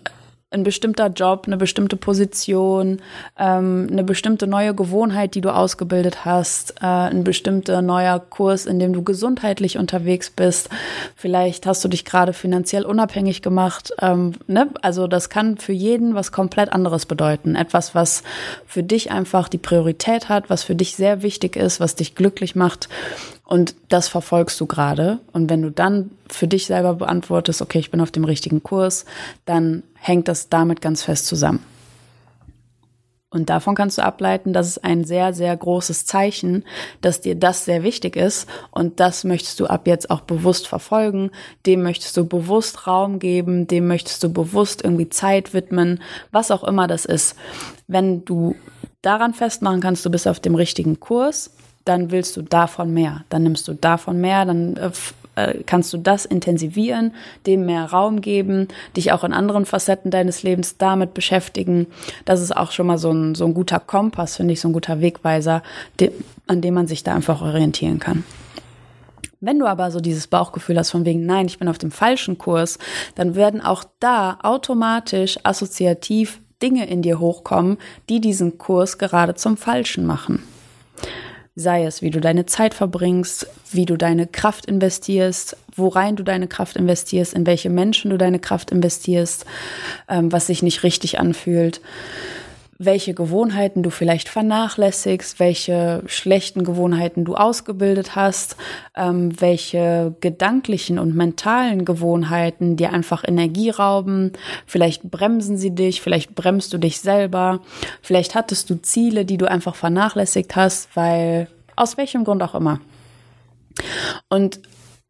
ein 0.50 0.64
bestimmter 0.64 1.08
Job, 1.08 1.44
eine 1.46 1.58
bestimmte 1.58 1.98
Position, 1.98 3.02
ähm, 3.38 3.88
eine 3.92 4.06
bestimmte 4.06 4.48
neue 4.48 4.74
Gewohnheit, 4.74 5.36
die 5.36 5.42
du 5.42 5.54
ausgebildet 5.54 6.24
hast, 6.24 6.76
äh, 6.82 6.86
ein 6.86 7.26
bestimmter 7.26 7.82
neuer 7.82 8.20
Kurs, 8.20 8.66
in 8.66 8.80
dem 8.80 8.94
du 8.94 9.04
gesundheitlich 9.04 9.78
unterwegs 9.78 10.30
bist. 10.30 10.70
Vielleicht 11.18 11.66
hast 11.66 11.84
du 11.84 11.90
dich 11.90 12.06
gerade 12.06 12.32
finanziell 12.32 12.86
unabhängig 12.86 13.42
gemacht. 13.42 13.92
Ähm, 14.00 14.36
ne? 14.48 14.70
Also 14.82 15.08
das 15.08 15.30
kann 15.30 15.58
für 15.58 15.74
jeden 15.74 16.16
was 16.16 16.32
komplett 16.32 16.72
anderes 16.72 17.06
bedeuten. 17.06 17.56
Etwas, 17.56 17.94
was 17.94 18.24
für 18.66 18.84
dich 18.84 19.12
einfach 19.12 19.50
die 19.50 19.58
Priorität 19.58 20.30
hat, 20.30 20.50
was 20.50 20.64
für 20.64 20.76
dich 20.76 20.96
sehr 20.96 21.24
wichtig 21.24 21.58
ist, 21.58 21.82
was 21.82 21.96
dich 21.96 22.16
glücklich 22.16 22.56
macht. 22.56 22.88
Und 23.48 23.76
das 23.88 24.10
verfolgst 24.10 24.60
du 24.60 24.66
gerade. 24.66 25.20
Und 25.32 25.50
wenn 25.50 25.62
du 25.62 25.72
dann 25.72 26.12
für 26.30 26.50
dich 26.50 26.66
selber 26.66 26.96
beantwortest, 26.96 27.62
okay, 27.62 27.80
ich 27.80 27.92
bin 27.92 28.02
auf 28.02 28.12
dem 28.12 28.26
richtigen 28.26 28.62
Kurs, 28.62 29.06
dann 29.46 29.84
hängt 29.96 30.28
das 30.28 30.50
damit 30.50 30.82
ganz 30.82 31.04
fest 31.04 31.28
zusammen. 31.28 31.64
Und 33.30 33.50
davon 33.50 33.74
kannst 33.74 33.98
du 33.98 34.04
ableiten, 34.04 34.52
dass 34.52 34.68
es 34.68 34.78
ein 34.78 35.06
sehr, 35.06 35.34
sehr 35.34 35.56
großes 35.56 36.06
Zeichen, 36.06 36.66
dass 37.00 37.22
dir 37.22 37.36
das 37.36 37.64
sehr 37.64 37.84
wichtig 37.84 38.16
ist 38.16 38.50
und 38.72 39.00
das 39.00 39.24
möchtest 39.24 39.60
du 39.60 39.68
ab 39.68 39.86
jetzt 39.86 40.10
auch 40.10 40.22
bewusst 40.22 40.68
verfolgen, 40.68 41.32
dem 41.66 41.84
möchtest 41.84 42.16
du 42.16 42.26
bewusst 42.26 42.88
Raum 42.88 43.20
geben, 43.20 43.68
dem 43.68 43.88
möchtest 43.88 44.24
du 44.24 44.32
bewusst 44.32 44.84
irgendwie 44.84 45.10
Zeit 45.10 45.54
widmen, 45.54 46.02
was 46.32 46.52
auch 46.52 46.64
immer 46.64 46.88
das 46.88 47.04
ist. 47.04 47.36
Wenn 47.88 48.24
du 48.24 48.56
daran 49.02 49.34
festmachen 49.34 49.82
kannst, 49.82 50.06
du 50.06 50.10
bist 50.10 50.28
auf 50.28 50.40
dem 50.40 50.56
richtigen 50.56 51.00
Kurs, 51.02 51.52
dann 51.88 52.12
willst 52.12 52.36
du 52.38 52.42
davon 52.42 52.94
mehr. 52.94 53.24
Dann 53.30 53.44
nimmst 53.44 53.68
du 53.68 53.74
davon 53.74 54.20
mehr, 54.20 54.46
dann 54.46 54.76
äh, 54.78 54.92
äh, 55.38 55.64
kannst 55.66 55.94
du 55.94 55.98
das 55.98 56.26
intensivieren, 56.26 57.14
dem 57.46 57.66
mehr 57.66 57.86
Raum 57.86 58.22
geben, 58.22 58.68
dich 58.96 59.12
auch 59.12 59.24
in 59.24 59.34
anderen 59.34 59.66
Facetten 59.66 60.12
deines 60.12 60.44
Lebens 60.44 60.78
damit 60.78 61.14
beschäftigen. 61.14 61.88
Das 62.26 62.42
ist 62.42 62.56
auch 62.56 62.72
schon 62.72 62.88
mal 62.88 62.98
so 62.98 63.12
ein, 63.12 63.36
so 63.36 63.46
ein 63.46 63.54
guter 63.54 63.80
Kompass, 63.80 64.38
finde 64.38 64.54
ich, 64.54 64.62
so 64.62 64.68
ein 64.68 64.74
guter 64.74 65.00
Wegweiser, 65.00 65.62
de, 66.00 66.12
an 66.48 66.62
dem 66.62 66.74
man 66.74 66.88
sich 66.88 67.04
da 67.04 67.14
einfach 67.14 67.42
orientieren 67.42 68.00
kann. 68.00 68.24
Wenn 69.40 69.60
du 69.60 69.68
aber 69.68 69.92
so 69.92 70.00
dieses 70.00 70.26
Bauchgefühl 70.26 70.80
hast 70.80 70.90
von 70.90 71.06
wegen, 71.06 71.28
nein, 71.28 71.46
ich 71.46 71.60
bin 71.60 71.68
auf 71.68 71.78
dem 71.78 71.92
falschen 71.92 72.40
Kurs, 72.40 72.80
dann 73.14 73.36
werden 73.36 73.62
auch 73.62 73.84
da 74.00 74.40
automatisch 74.42 75.38
assoziativ 75.44 76.42
Dinge 76.64 76.90
in 76.90 77.04
dir 77.04 77.20
hochkommen, 77.20 77.78
die 78.10 78.20
diesen 78.20 78.58
Kurs 78.58 78.98
gerade 78.98 79.36
zum 79.36 79.56
Falschen 79.58 80.08
machen. 80.08 80.42
Sei 81.60 81.86
es, 81.86 82.04
wie 82.04 82.12
du 82.12 82.22
deine 82.22 82.46
Zeit 82.46 82.76
verbringst, 82.76 83.48
wie 83.72 83.88
du 83.88 83.98
deine 83.98 84.28
Kraft 84.28 84.68
investierst, 84.68 85.58
worein 85.76 86.16
du 86.16 86.22
deine 86.22 86.48
Kraft 86.48 86.76
investierst, 86.76 87.34
in 87.34 87.48
welche 87.48 87.72
Menschen 87.72 88.12
du 88.12 88.18
deine 88.20 88.38
Kraft 88.38 88.70
investierst, 88.70 89.44
ähm, 90.08 90.32
was 90.32 90.46
sich 90.46 90.62
nicht 90.62 90.84
richtig 90.84 91.20
anfühlt, 91.20 91.82
welche 92.80 93.14
Gewohnheiten 93.14 93.82
du 93.82 93.90
vielleicht 93.90 94.30
vernachlässigst, 94.30 95.40
welche 95.40 96.04
schlechten 96.06 96.64
Gewohnheiten 96.64 97.26
du 97.26 97.36
ausgebildet 97.36 98.16
hast, 98.16 98.56
ähm, 98.96 99.40
welche 99.42 100.16
gedanklichen 100.22 101.00
und 101.00 101.16
mentalen 101.16 101.86
Gewohnheiten 101.86 102.76
dir 102.76 102.94
einfach 102.94 103.24
Energie 103.28 103.72
rauben. 103.72 104.34
Vielleicht 104.66 105.04
bremsen 105.04 105.58
sie 105.58 105.72
dich, 105.72 106.02
vielleicht 106.02 106.36
bremst 106.36 106.72
du 106.74 106.78
dich 106.78 107.00
selber, 107.00 107.62
vielleicht 108.02 108.36
hattest 108.36 108.70
du 108.70 108.76
Ziele, 108.82 109.26
die 109.26 109.38
du 109.38 109.50
einfach 109.50 109.76
vernachlässigt 109.76 110.56
hast, 110.56 110.96
weil 110.96 111.48
aus 111.76 111.98
welchem 111.98 112.24
Grund 112.24 112.44
auch 112.44 112.56
immer. 112.56 112.80
Und 114.30 114.60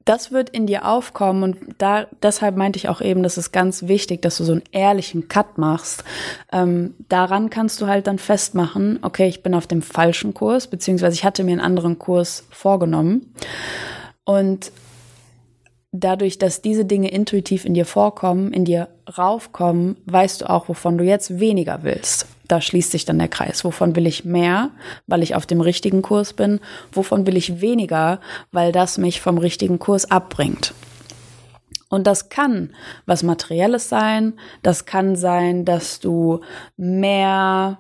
das 0.07 0.31
wird 0.31 0.49
in 0.49 0.67
dir 0.67 0.85
aufkommen 0.85 1.43
und 1.43 1.57
da 1.77 2.07
deshalb 2.23 2.55
meinte 2.55 2.77
ich 2.77 2.87
auch 2.87 3.01
eben, 3.01 3.23
das 3.23 3.37
ist 3.37 3.51
ganz 3.51 3.87
wichtig, 3.87 4.21
dass 4.21 4.37
du 4.37 4.45
so 4.45 4.53
einen 4.53 4.63
ehrlichen 4.71 5.27
Cut 5.27 5.57
machst. 5.57 6.03
Ähm, 6.51 6.95
daran 7.09 7.49
kannst 7.49 7.81
du 7.81 7.87
halt 7.87 8.07
dann 8.07 8.17
festmachen, 8.17 8.99
okay, 9.01 9.27
ich 9.27 9.43
bin 9.43 9.53
auf 9.53 9.67
dem 9.67 9.81
falschen 9.81 10.33
Kurs, 10.33 10.67
beziehungsweise 10.67 11.13
ich 11.15 11.25
hatte 11.25 11.43
mir 11.43 11.51
einen 11.51 11.61
anderen 11.61 11.99
Kurs 11.99 12.45
vorgenommen. 12.49 13.33
Und 14.23 14.71
dadurch, 15.91 16.37
dass 16.37 16.61
diese 16.61 16.85
Dinge 16.85 17.09
intuitiv 17.09 17.65
in 17.65 17.73
dir 17.73 17.85
vorkommen, 17.85 18.53
in 18.53 18.65
dir 18.65 18.87
raufkommen, 19.17 19.97
weißt 20.05 20.41
du 20.41 20.49
auch, 20.49 20.69
wovon 20.69 20.97
du 20.97 21.03
jetzt 21.03 21.39
weniger 21.39 21.83
willst. 21.83 22.27
Da 22.47 22.61
schließt 22.61 22.91
sich 22.91 23.05
dann 23.05 23.19
der 23.19 23.27
Kreis. 23.27 23.63
Wovon 23.63 23.95
will 23.95 24.07
ich 24.07 24.25
mehr, 24.25 24.71
weil 25.05 25.23
ich 25.23 25.35
auf 25.35 25.45
dem 25.45 25.61
richtigen 25.61 26.01
Kurs 26.01 26.33
bin? 26.33 26.59
Wovon 26.91 27.27
will 27.27 27.37
ich 27.37 27.61
weniger, 27.61 28.19
weil 28.51 28.71
das 28.71 28.97
mich 28.97 29.21
vom 29.21 29.37
richtigen 29.37 29.79
Kurs 29.79 30.09
abbringt? 30.09 30.73
Und 31.89 32.05
das 32.05 32.29
kann 32.29 32.71
was 33.05 33.23
Materielles 33.23 33.87
sein, 33.89 34.33
das 34.61 34.85
kann 34.85 35.15
sein, 35.15 35.63
dass 35.63 35.99
du 35.99 36.41
mehr 36.75 37.77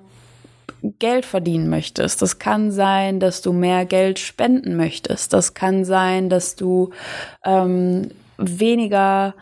Geld 0.99 1.25
verdienen 1.25 1.69
möchtest. 1.69 2.21
Das 2.21 2.39
kann 2.39 2.71
sein, 2.71 3.19
dass 3.19 3.41
du 3.41 3.51
mehr 3.51 3.85
Geld 3.85 4.19
spenden 4.19 4.77
möchtest. 4.77 5.33
Das 5.33 5.53
kann 5.53 5.83
sein, 5.83 6.29
dass 6.29 6.55
du 6.55 6.91
ähm, 7.43 8.09
weniger 8.37 9.33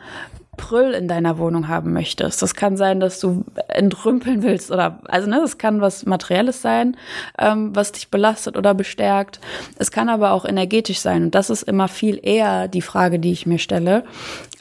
Prüll 0.58 0.92
in 0.92 1.08
deiner 1.08 1.38
Wohnung 1.38 1.68
haben 1.68 1.94
möchtest. 1.94 2.42
Das 2.42 2.56
kann 2.56 2.78
sein, 2.78 3.00
dass 3.00 3.20
du 3.20 3.46
entrümpeln 3.68 4.44
willst 4.44 4.72
oder 4.72 5.00
also 5.06 5.30
ne, 5.30 5.40
das 5.42 5.58
kann 5.58 5.82
was 5.82 6.06
Materielles 6.06 6.62
sein, 6.62 6.98
ähm, 7.38 7.76
was 7.76 7.92
dich 7.92 8.10
belastet 8.10 8.58
oder 8.58 8.74
bestärkt. 8.74 9.40
Es 9.78 9.92
kann 9.92 10.10
aber 10.10 10.32
auch 10.32 10.46
energetisch 10.46 11.00
sein 11.00 11.24
und 11.24 11.36
das 11.36 11.50
ist 11.50 11.64
immer 11.64 11.88
viel 11.88 12.20
eher 12.22 12.68
die 12.68 12.82
Frage, 12.82 13.20
die 13.20 13.32
ich 13.32 13.46
mir 13.46 13.60
stelle. 13.60 14.04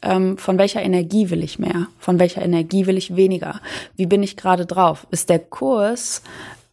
Ähm, 0.03 0.39
von 0.39 0.59
welcher 0.59 0.83
Energie 0.83 1.31
will 1.31 1.43
ich 1.43 1.59
mehr? 1.59 1.87
Von 1.99 2.19
welcher 2.19 2.43
Energie 2.43 2.87
will 2.87 2.99
ich 2.99 3.17
weniger? 3.17 3.61
Wie 3.97 4.07
bin 4.07 4.23
ich 4.23 4.37
gerade 4.37 4.67
drauf? 4.67 5.07
Ist 5.11 5.31
der 5.31 5.39
Kurs 5.39 6.23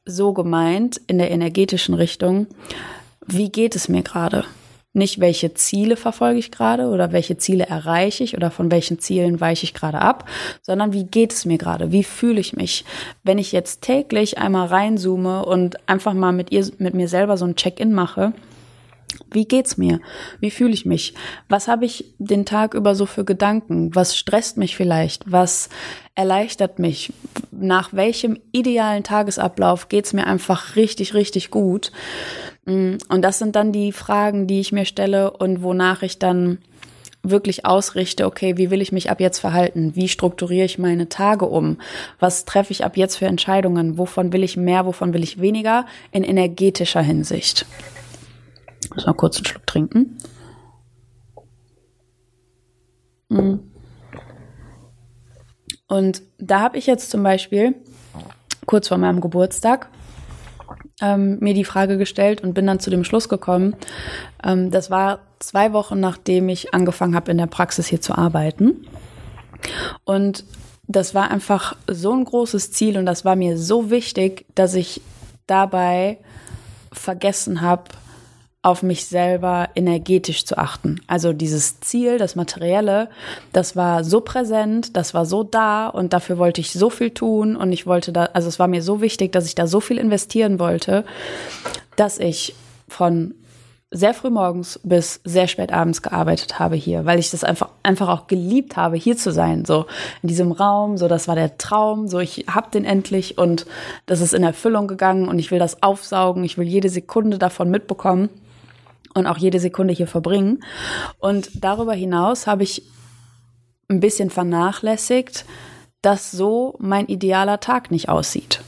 so 0.05 0.33
gemeint 0.33 0.99
in 1.07 1.17
der 1.17 1.31
energetischen 1.31 1.93
Richtung? 1.93 2.47
Wie 3.25 3.49
geht 3.49 3.75
es 3.75 3.87
mir 3.87 4.01
gerade? 4.01 4.45
Nicht, 4.93 5.21
welche 5.21 5.53
Ziele 5.53 5.95
verfolge 5.95 6.39
ich 6.39 6.51
gerade 6.51 6.89
oder 6.89 7.13
welche 7.13 7.37
Ziele 7.37 7.65
erreiche 7.65 8.25
ich 8.25 8.35
oder 8.35 8.51
von 8.51 8.71
welchen 8.71 8.99
Zielen 8.99 9.39
weiche 9.39 9.63
ich 9.63 9.73
gerade 9.73 10.01
ab, 10.01 10.27
sondern 10.61 10.91
wie 10.91 11.05
geht 11.05 11.31
es 11.31 11.45
mir 11.45 11.57
gerade? 11.57 11.93
Wie 11.93 12.03
fühle 12.03 12.41
ich 12.41 12.53
mich? 12.53 12.83
Wenn 13.23 13.37
ich 13.37 13.53
jetzt 13.53 13.81
täglich 13.81 14.37
einmal 14.37 14.67
reinzoome 14.67 15.45
und 15.45 15.77
einfach 15.87 16.13
mal 16.13 16.33
mit 16.33 16.51
ihr, 16.51 16.69
mit 16.77 16.93
mir 16.93 17.07
selber 17.07 17.37
so 17.37 17.45
ein 17.45 17.55
Check-in 17.55 17.93
mache, 17.93 18.33
wie 19.31 19.45
geht's 19.45 19.77
mir? 19.77 19.99
Wie 20.39 20.51
fühle 20.51 20.73
ich 20.73 20.85
mich? 20.85 21.13
Was 21.47 21.67
habe 21.67 21.85
ich 21.85 22.13
den 22.17 22.45
Tag 22.45 22.73
über 22.73 22.95
so 22.95 23.05
für 23.05 23.23
Gedanken? 23.23 23.95
Was 23.95 24.17
stresst 24.17 24.57
mich 24.57 24.75
vielleicht? 24.75 25.31
Was 25.31 25.69
erleichtert 26.15 26.79
mich? 26.79 27.13
Nach 27.51 27.93
welchem 27.93 28.39
idealen 28.51 29.03
Tagesablauf 29.03 29.89
geht's 29.89 30.13
mir 30.13 30.27
einfach 30.27 30.75
richtig, 30.75 31.13
richtig 31.13 31.51
gut? 31.51 31.91
Mm, 32.65 32.97
und 33.09 33.21
das 33.21 33.39
sind 33.39 33.55
dann 33.55 33.71
die 33.71 33.91
Fragen, 33.91 34.47
die 34.47 34.59
ich 34.59 34.71
mir 34.71 34.85
stelle 34.85 35.31
und 35.31 35.63
wonach 35.63 36.01
ich 36.03 36.19
dann 36.19 36.59
wirklich 37.23 37.65
ausrichte, 37.65 38.25
okay, 38.25 38.57
wie 38.57 38.71
will 38.71 38.81
ich 38.81 38.91
mich 38.91 39.11
ab 39.11 39.19
jetzt 39.19 39.39
verhalten? 39.39 39.95
Wie 39.95 40.07
strukturiere 40.07 40.65
ich 40.65 40.79
meine 40.79 41.07
Tage 41.07 41.45
um? 41.45 41.77
Was 42.19 42.45
treffe 42.45 42.71
ich 42.71 42.83
ab 42.83 42.97
jetzt 42.97 43.17
für 43.17 43.27
Entscheidungen? 43.27 43.97
Wovon 43.97 44.33
will 44.33 44.43
ich 44.43 44.57
mehr, 44.57 44.85
wovon 44.85 45.13
will 45.13 45.23
ich 45.23 45.39
weniger? 45.39 45.85
In 46.11 46.23
energetischer 46.23 47.01
Hinsicht. 47.01 47.65
Ich 48.83 48.95
muss 48.95 49.05
mal 49.05 49.13
kurz 49.13 49.37
einen 49.37 49.45
Schluck 49.45 49.67
trinken. 49.67 50.17
Mm. 53.29 53.59
Und 55.87 56.21
da 56.39 56.61
habe 56.61 56.77
ich 56.77 56.87
jetzt 56.87 57.11
zum 57.11 57.21
Beispiel 57.21 57.75
kurz 58.65 58.87
vor 58.87 58.97
meinem 58.97 59.21
Geburtstag 59.21 59.89
ähm, 61.01 61.39
mir 61.39 61.53
die 61.53 61.65
Frage 61.65 61.97
gestellt 61.97 62.41
und 62.41 62.53
bin 62.53 62.67
dann 62.67 62.79
zu 62.79 62.89
dem 62.89 63.03
Schluss 63.03 63.29
gekommen. 63.29 63.75
Ähm, 64.43 64.71
das 64.71 64.89
war 64.89 65.19
zwei 65.39 65.73
Wochen, 65.73 65.99
nachdem 65.99 66.49
ich 66.49 66.73
angefangen 66.73 67.15
habe, 67.15 67.31
in 67.31 67.37
der 67.37 67.47
Praxis 67.47 67.87
hier 67.87 68.01
zu 68.01 68.17
arbeiten. 68.17 68.87
Und 70.03 70.45
das 70.87 71.15
war 71.15 71.31
einfach 71.31 71.75
so 71.87 72.13
ein 72.13 72.23
großes 72.23 72.71
Ziel 72.71 72.97
und 72.97 73.05
das 73.05 73.25
war 73.25 73.35
mir 73.35 73.57
so 73.57 73.89
wichtig, 73.89 74.45
dass 74.55 74.73
ich 74.73 75.01
dabei 75.47 76.17
vergessen 76.91 77.61
habe, 77.61 77.83
auf 78.63 78.83
mich 78.83 79.05
selber 79.05 79.69
energetisch 79.73 80.45
zu 80.45 80.57
achten. 80.57 81.01
Also 81.07 81.33
dieses 81.33 81.79
Ziel, 81.79 82.19
das 82.19 82.35
Materielle, 82.35 83.09
das 83.53 83.75
war 83.75 84.03
so 84.03 84.21
präsent, 84.21 84.95
das 84.95 85.15
war 85.15 85.25
so 85.25 85.43
da 85.43 85.87
und 85.87 86.13
dafür 86.13 86.37
wollte 86.37 86.61
ich 86.61 86.71
so 86.71 86.91
viel 86.91 87.09
tun 87.09 87.55
und 87.55 87.71
ich 87.71 87.87
wollte 87.87 88.11
da, 88.11 88.25
also 88.33 88.47
es 88.47 88.59
war 88.59 88.67
mir 88.67 88.83
so 88.83 89.01
wichtig, 89.01 89.31
dass 89.31 89.47
ich 89.47 89.55
da 89.55 89.65
so 89.65 89.79
viel 89.79 89.97
investieren 89.97 90.59
wollte, 90.59 91.05
dass 91.95 92.19
ich 92.19 92.53
von 92.87 93.33
sehr 93.89 94.13
früh 94.13 94.29
morgens 94.29 94.79
bis 94.83 95.19
sehr 95.25 95.47
spät 95.47 95.73
abends 95.73 96.03
gearbeitet 96.03 96.59
habe 96.59 96.75
hier, 96.75 97.05
weil 97.05 97.19
ich 97.19 97.31
das 97.31 97.43
einfach 97.43 97.69
einfach 97.83 98.09
auch 98.09 98.27
geliebt 98.27 98.77
habe, 98.77 98.95
hier 98.95 99.17
zu 99.17 99.31
sein, 99.31 99.65
so 99.65 99.87
in 100.21 100.29
diesem 100.29 100.51
Raum, 100.51 100.97
so 100.97 101.07
das 101.07 101.27
war 101.27 101.35
der 101.35 101.57
Traum, 101.57 102.07
so 102.07 102.19
ich 102.19 102.45
hab 102.47 102.71
den 102.71 102.85
endlich 102.85 103.39
und 103.39 103.65
das 104.05 104.21
ist 104.21 104.35
in 104.35 104.43
Erfüllung 104.43 104.87
gegangen 104.87 105.27
und 105.27 105.39
ich 105.39 105.49
will 105.49 105.59
das 105.59 105.81
aufsaugen, 105.81 106.43
ich 106.43 106.59
will 106.59 106.67
jede 106.67 106.89
Sekunde 106.89 107.39
davon 107.39 107.71
mitbekommen 107.71 108.29
und 109.13 109.27
auch 109.27 109.37
jede 109.37 109.59
Sekunde 109.59 109.93
hier 109.93 110.07
verbringen. 110.07 110.63
Und 111.19 111.63
darüber 111.63 111.93
hinaus 111.93 112.47
habe 112.47 112.63
ich 112.63 112.83
ein 113.89 113.99
bisschen 113.99 114.29
vernachlässigt, 114.29 115.45
dass 116.01 116.31
so 116.31 116.75
mein 116.79 117.07
idealer 117.07 117.59
Tag 117.59 117.91
nicht 117.91 118.09
aussieht. 118.09 118.61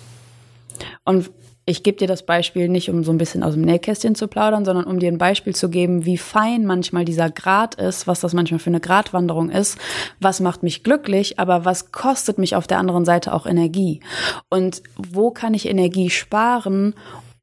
Und 1.05 1.31
ich 1.65 1.81
gebe 1.81 1.97
dir 1.97 2.07
das 2.07 2.25
Beispiel 2.25 2.67
nicht, 2.67 2.89
um 2.89 3.05
so 3.05 3.11
ein 3.11 3.17
bisschen 3.17 3.41
aus 3.41 3.53
dem 3.53 3.61
Nähkästchen 3.61 4.15
zu 4.15 4.27
plaudern, 4.27 4.65
sondern 4.65 4.83
um 4.83 4.99
dir 4.99 5.09
ein 5.09 5.17
Beispiel 5.17 5.55
zu 5.55 5.69
geben, 5.69 6.05
wie 6.05 6.17
fein 6.17 6.65
manchmal 6.65 7.05
dieser 7.05 7.29
Grad 7.29 7.75
ist, 7.75 8.05
was 8.05 8.19
das 8.19 8.33
manchmal 8.33 8.59
für 8.59 8.69
eine 8.69 8.81
Gratwanderung 8.81 9.49
ist, 9.49 9.77
was 10.19 10.41
macht 10.41 10.61
mich 10.61 10.83
glücklich, 10.83 11.39
aber 11.39 11.63
was 11.63 11.93
kostet 11.93 12.37
mich 12.37 12.57
auf 12.57 12.67
der 12.67 12.79
anderen 12.79 13.05
Seite 13.05 13.33
auch 13.33 13.45
Energie? 13.45 14.01
Und 14.49 14.83
wo 14.97 15.31
kann 15.31 15.53
ich 15.53 15.69
Energie 15.69 16.09
sparen, 16.09 16.95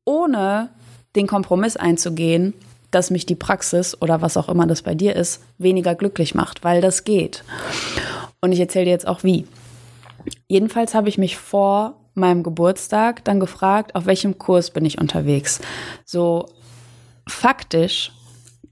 ohne 0.05 0.69
den 1.17 1.27
Kompromiss 1.27 1.79
einzugehen, 1.79 2.53
dass 2.91 3.11
mich 3.11 3.27
die 3.27 3.35
Praxis 3.35 4.01
oder 4.01 4.21
was 4.21 4.37
auch 4.37 4.49
immer 4.49 4.67
das 4.67 4.83
bei 4.83 4.95
dir 4.95 5.17
ist, 5.17 5.43
weniger 5.59 5.95
glücklich 5.95 6.35
macht, 6.35 6.65
weil 6.65 6.81
das 6.81 7.05
geht. 7.05 7.45
Und 8.41 8.53
ich 8.53 8.61
erzähle 8.61 8.87
dir 8.87 8.93
jetzt 8.93 9.07
auch 9.07 9.23
wie. 9.23 9.47
Jedenfalls 10.49 10.95
habe 10.95 11.09
ich 11.09 11.19
mich 11.19 11.37
vor 11.37 11.95
meinem 12.15 12.43
Geburtstag 12.43 13.25
dann 13.25 13.41
gefragt, 13.41 13.95
auf 13.95 14.07
welchem 14.07 14.39
Kurs 14.39 14.71
bin 14.71 14.85
ich 14.85 15.01
unterwegs. 15.01 15.61
So 16.05 16.47
faktisch, 17.27 18.13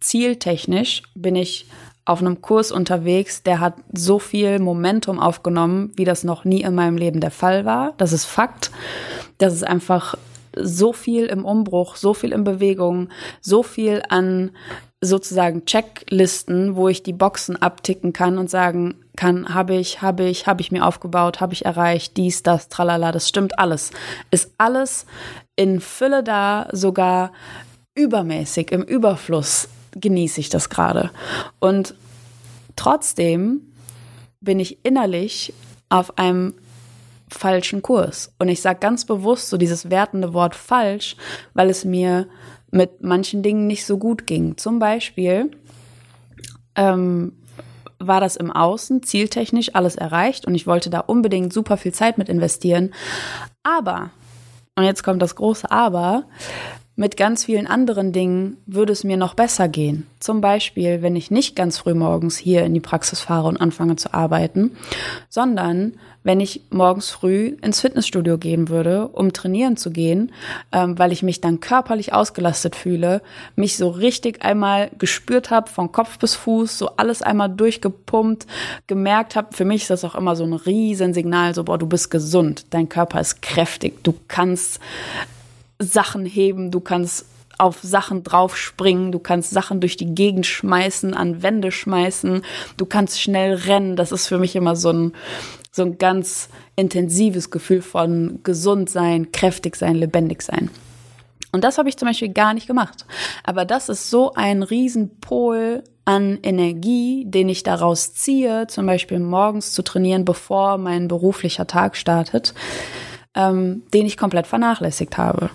zieltechnisch 0.00 1.02
bin 1.14 1.36
ich 1.36 1.66
auf 2.04 2.20
einem 2.20 2.40
Kurs 2.40 2.72
unterwegs, 2.72 3.42
der 3.42 3.60
hat 3.60 3.74
so 3.92 4.18
viel 4.18 4.58
Momentum 4.60 5.20
aufgenommen, 5.20 5.92
wie 5.96 6.06
das 6.06 6.24
noch 6.24 6.44
nie 6.46 6.62
in 6.62 6.74
meinem 6.74 6.96
Leben 6.96 7.20
der 7.20 7.30
Fall 7.30 7.66
war. 7.66 7.92
Das 7.98 8.12
ist 8.12 8.24
Fakt. 8.24 8.70
Das 9.36 9.52
ist 9.52 9.62
einfach 9.62 10.16
so 10.62 10.92
viel 10.92 11.26
im 11.26 11.44
Umbruch, 11.44 11.96
so 11.96 12.14
viel 12.14 12.32
in 12.32 12.44
Bewegung, 12.44 13.08
so 13.40 13.62
viel 13.62 14.02
an 14.08 14.50
sozusagen 15.00 15.64
Checklisten, 15.64 16.74
wo 16.74 16.88
ich 16.88 17.02
die 17.02 17.12
Boxen 17.12 17.56
abticken 17.56 18.12
kann 18.12 18.36
und 18.36 18.50
sagen 18.50 18.96
kann, 19.16 19.54
habe 19.54 19.76
ich, 19.76 20.02
habe 20.02 20.24
ich, 20.24 20.46
habe 20.46 20.60
ich 20.60 20.72
mir 20.72 20.84
aufgebaut, 20.84 21.40
habe 21.40 21.54
ich 21.54 21.64
erreicht, 21.64 22.16
dies, 22.16 22.42
das, 22.42 22.68
tralala, 22.68 23.12
das 23.12 23.28
stimmt 23.28 23.58
alles. 23.58 23.90
Ist 24.30 24.52
alles 24.58 25.06
in 25.54 25.80
Fülle 25.80 26.24
da, 26.24 26.68
sogar 26.72 27.32
übermäßig, 27.94 28.72
im 28.72 28.82
Überfluss 28.82 29.68
genieße 29.92 30.40
ich 30.40 30.48
das 30.48 30.68
gerade. 30.68 31.10
Und 31.58 31.94
trotzdem 32.76 33.60
bin 34.40 34.60
ich 34.60 34.84
innerlich 34.84 35.52
auf 35.88 36.18
einem 36.18 36.54
falschen 37.30 37.82
Kurs. 37.82 38.34
Und 38.38 38.48
ich 38.48 38.62
sage 38.62 38.80
ganz 38.80 39.04
bewusst 39.04 39.48
so 39.48 39.56
dieses 39.56 39.90
wertende 39.90 40.34
Wort 40.34 40.54
falsch, 40.54 41.16
weil 41.54 41.70
es 41.70 41.84
mir 41.84 42.28
mit 42.70 43.02
manchen 43.02 43.42
Dingen 43.42 43.66
nicht 43.66 43.86
so 43.86 43.98
gut 43.98 44.26
ging. 44.26 44.56
Zum 44.56 44.78
Beispiel 44.78 45.50
ähm, 46.74 47.32
war 47.98 48.20
das 48.20 48.36
im 48.36 48.50
Außen 48.52 49.02
zieltechnisch 49.02 49.74
alles 49.74 49.96
erreicht 49.96 50.46
und 50.46 50.54
ich 50.54 50.66
wollte 50.66 50.90
da 50.90 51.00
unbedingt 51.00 51.52
super 51.52 51.76
viel 51.76 51.92
Zeit 51.92 52.18
mit 52.18 52.28
investieren. 52.28 52.94
Aber, 53.62 54.10
und 54.76 54.84
jetzt 54.84 55.02
kommt 55.02 55.20
das 55.22 55.34
große 55.34 55.70
Aber, 55.70 56.24
mit 56.98 57.16
ganz 57.16 57.44
vielen 57.44 57.68
anderen 57.68 58.12
Dingen 58.12 58.56
würde 58.66 58.92
es 58.92 59.04
mir 59.04 59.16
noch 59.16 59.34
besser 59.34 59.68
gehen. 59.68 60.08
Zum 60.18 60.40
Beispiel, 60.40 61.00
wenn 61.00 61.14
ich 61.14 61.30
nicht 61.30 61.54
ganz 61.54 61.78
früh 61.78 61.94
morgens 61.94 62.36
hier 62.36 62.64
in 62.64 62.74
die 62.74 62.80
Praxis 62.80 63.20
fahre 63.20 63.46
und 63.46 63.56
anfange 63.56 63.94
zu 63.94 64.12
arbeiten, 64.12 64.72
sondern 65.28 65.92
wenn 66.24 66.40
ich 66.40 66.62
morgens 66.70 67.10
früh 67.10 67.56
ins 67.62 67.80
Fitnessstudio 67.80 68.36
gehen 68.36 68.68
würde, 68.68 69.06
um 69.06 69.32
trainieren 69.32 69.76
zu 69.76 69.92
gehen, 69.92 70.32
ähm, 70.72 70.98
weil 70.98 71.12
ich 71.12 71.22
mich 71.22 71.40
dann 71.40 71.60
körperlich 71.60 72.12
ausgelastet 72.12 72.74
fühle, 72.74 73.22
mich 73.54 73.76
so 73.76 73.90
richtig 73.90 74.42
einmal 74.42 74.90
gespürt 74.98 75.50
habe, 75.50 75.70
von 75.70 75.92
Kopf 75.92 76.18
bis 76.18 76.34
Fuß, 76.34 76.78
so 76.78 76.90
alles 76.96 77.22
einmal 77.22 77.48
durchgepumpt, 77.48 78.48
gemerkt 78.88 79.36
habe, 79.36 79.54
für 79.54 79.64
mich 79.64 79.82
ist 79.82 79.90
das 79.90 80.04
auch 80.04 80.16
immer 80.16 80.34
so 80.34 80.42
ein 80.42 80.52
Riesensignal, 80.52 81.54
so, 81.54 81.62
boah, 81.62 81.78
du 81.78 81.86
bist 81.86 82.10
gesund, 82.10 82.66
dein 82.70 82.88
Körper 82.88 83.20
ist 83.20 83.40
kräftig, 83.40 84.02
du 84.02 84.14
kannst 84.26 84.80
Sachen 85.78 86.26
heben, 86.26 86.70
du 86.70 86.80
kannst 86.80 87.26
auf 87.58 87.80
Sachen 87.82 88.22
draufspringen, 88.22 89.10
du 89.12 89.18
kannst 89.18 89.50
Sachen 89.50 89.80
durch 89.80 89.96
die 89.96 90.14
Gegend 90.14 90.46
schmeißen, 90.46 91.14
an 91.14 91.42
Wände 91.42 91.72
schmeißen, 91.72 92.42
du 92.76 92.86
kannst 92.86 93.20
schnell 93.20 93.54
rennen. 93.54 93.96
Das 93.96 94.12
ist 94.12 94.28
für 94.28 94.38
mich 94.38 94.54
immer 94.54 94.76
so 94.76 94.90
ein, 94.90 95.12
so 95.72 95.82
ein 95.82 95.98
ganz 95.98 96.48
intensives 96.76 97.50
Gefühl 97.50 97.82
von 97.82 98.40
gesund 98.44 98.88
sein, 98.90 99.32
kräftig 99.32 99.76
sein, 99.76 99.96
lebendig 99.96 100.42
sein. 100.42 100.70
Und 101.50 101.64
das 101.64 101.78
habe 101.78 101.88
ich 101.88 101.96
zum 101.96 102.06
Beispiel 102.06 102.32
gar 102.32 102.54
nicht 102.54 102.66
gemacht. 102.66 103.06
Aber 103.42 103.64
das 103.64 103.88
ist 103.88 104.10
so 104.10 104.34
ein 104.34 104.62
Riesenpol 104.62 105.82
an 106.04 106.38
Energie, 106.42 107.24
den 107.26 107.48
ich 107.48 107.62
daraus 107.62 108.14
ziehe, 108.14 108.66
zum 108.68 108.86
Beispiel 108.86 109.18
morgens 109.18 109.72
zu 109.72 109.82
trainieren, 109.82 110.24
bevor 110.24 110.78
mein 110.78 111.08
beruflicher 111.08 111.66
Tag 111.66 111.96
startet, 111.96 112.54
ähm, 113.34 113.82
den 113.92 114.06
ich 114.06 114.16
komplett 114.16 114.46
vernachlässigt 114.46 115.18
habe. 115.18 115.50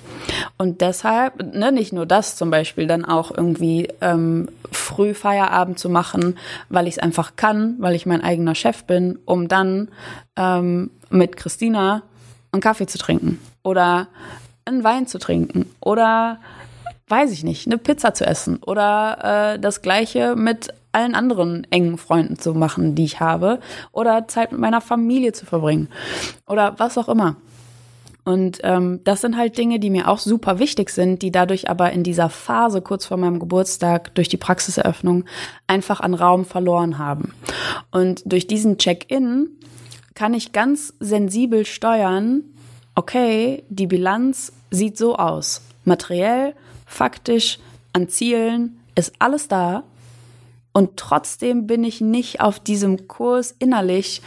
Und 0.58 0.82
deshalb, 0.82 1.54
ne, 1.54 1.72
nicht 1.72 1.94
nur 1.94 2.06
das 2.06 2.36
zum 2.36 2.50
Beispiel, 2.50 2.88
dann 2.88 3.06
auch 3.06 3.32
irgendwie 3.36 3.90
ähm, 4.02 4.50
früh 4.72 5.14
Feierabend 5.14 5.80
zu 5.80 5.90
machen, 5.90 6.38
weil 6.70 6.88
ich 6.88 6.96
es 6.96 7.00
einfach 7.00 7.36
kann, 7.36 7.76
weil 7.80 7.96
ich 7.96 8.06
mein 8.06 8.24
eigener 8.24 8.56
Chef 8.56 8.84
bin, 8.86 9.20
um 9.26 9.48
dann 9.48 9.90
ähm, 10.36 10.92
mit 11.10 11.36
Christina 11.36 12.04
einen 12.52 12.62
Kaffee 12.62 12.88
zu 12.88 12.98
trinken 12.98 13.40
oder 13.64 14.08
einen 14.66 14.84
Wein 14.84 15.08
zu 15.08 15.20
trinken 15.20 15.70
oder 15.80 16.40
weiß 17.08 17.32
ich 17.32 17.44
nicht, 17.44 17.68
eine 17.68 17.78
Pizza 17.78 18.14
zu 18.14 18.26
essen 18.26 18.58
oder 18.58 19.54
äh, 19.56 19.60
das 19.60 19.82
gleiche 19.82 20.36
mit 20.36 20.74
allen 20.94 21.16
anderen 21.16 21.68
engen 21.72 21.98
Freunden 21.98 22.38
zu 22.38 22.54
machen, 22.54 22.96
die 22.96 23.04
ich 23.04 23.20
habe 23.20 23.60
oder 23.92 24.28
Zeit 24.28 24.52
mit 24.52 24.62
meiner 24.62 24.82
Familie 24.82 25.34
zu 25.34 25.46
verbringen 25.46 25.90
oder 26.48 26.76
was 26.78 26.98
auch 26.98 27.10
immer. 27.10 27.36
Und 28.26 28.60
ähm, 28.64 29.02
das 29.04 29.22
sind 29.22 29.38
halt 29.38 29.58
Dinge, 29.58 29.80
die 29.80 29.90
mir 29.90 30.08
auch 30.08 30.20
super 30.20 30.60
wichtig 30.60 30.90
sind, 30.90 31.22
die 31.22 31.32
dadurch 31.32 31.70
aber 31.70 31.92
in 31.92 32.04
dieser 32.04 32.30
Phase 32.30 32.82
kurz 32.82 33.06
vor 33.06 33.18
meinem 33.18 33.40
Geburtstag 33.40 34.16
durch 34.16 34.30
die 34.30 34.38
Praxiseröffnung 34.38 35.26
einfach 35.68 36.00
an 36.00 36.14
Raum 36.14 36.46
verloren 36.46 36.98
haben. 36.98 37.34
Und 37.92 38.22
durch 38.26 38.48
diesen 38.48 38.78
Check-in 38.78 39.50
kann 40.16 40.34
ich 40.34 40.54
ganz 40.54 40.94
sensibel 41.00 41.66
steuern, 41.66 42.44
okay, 42.96 43.64
die 43.70 43.88
Bilanz 43.88 44.54
sieht 44.72 44.98
so 44.98 45.18
aus. 45.18 45.62
Materiell, 45.84 46.56
faktisch, 46.86 47.60
an 47.92 48.08
Zielen 48.08 48.80
ist 48.96 49.14
alles 49.20 49.48
da. 49.48 49.84
Und 50.72 50.98
trotzdem 50.98 51.68
bin 51.68 51.84
ich 51.84 52.02
nicht 52.02 52.42
auf 52.42 52.60
diesem 52.60 53.08
Kurs 53.08 53.54
innerlich, 53.60 54.22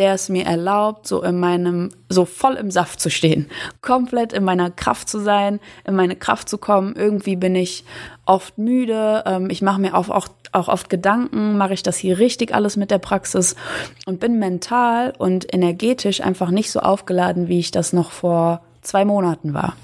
der 0.00 0.14
es 0.14 0.30
mir 0.30 0.46
erlaubt, 0.46 1.06
so 1.06 1.22
in 1.22 1.38
meinem, 1.38 1.90
so 2.08 2.24
voll 2.24 2.54
im 2.54 2.70
Saft 2.70 3.02
zu 3.02 3.10
stehen, 3.10 3.50
komplett 3.82 4.32
in 4.32 4.44
meiner 4.44 4.70
Kraft 4.70 5.10
zu 5.10 5.20
sein, 5.20 5.60
in 5.84 5.94
meine 5.94 6.16
Kraft 6.16 6.48
zu 6.48 6.56
kommen. 6.56 6.96
Irgendwie 6.96 7.36
bin 7.36 7.54
ich 7.54 7.84
oft 8.24 8.56
müde. 8.56 9.22
Ähm, 9.26 9.50
ich 9.50 9.60
mache 9.60 9.78
mir 9.78 9.94
auch, 9.94 10.08
auch, 10.08 10.28
auch 10.52 10.68
oft 10.68 10.88
Gedanken, 10.88 11.58
mache 11.58 11.74
ich 11.74 11.82
das 11.82 11.98
hier 11.98 12.18
richtig 12.18 12.54
alles 12.54 12.78
mit 12.78 12.90
der 12.90 12.96
Praxis 12.96 13.56
und 14.06 14.20
bin 14.20 14.38
mental 14.38 15.12
und 15.18 15.52
energetisch 15.52 16.22
einfach 16.22 16.50
nicht 16.50 16.70
so 16.70 16.80
aufgeladen, 16.80 17.48
wie 17.48 17.58
ich 17.58 17.70
das 17.70 17.92
noch 17.92 18.10
vor 18.10 18.62
zwei 18.80 19.04
Monaten 19.04 19.52
war. 19.52 19.76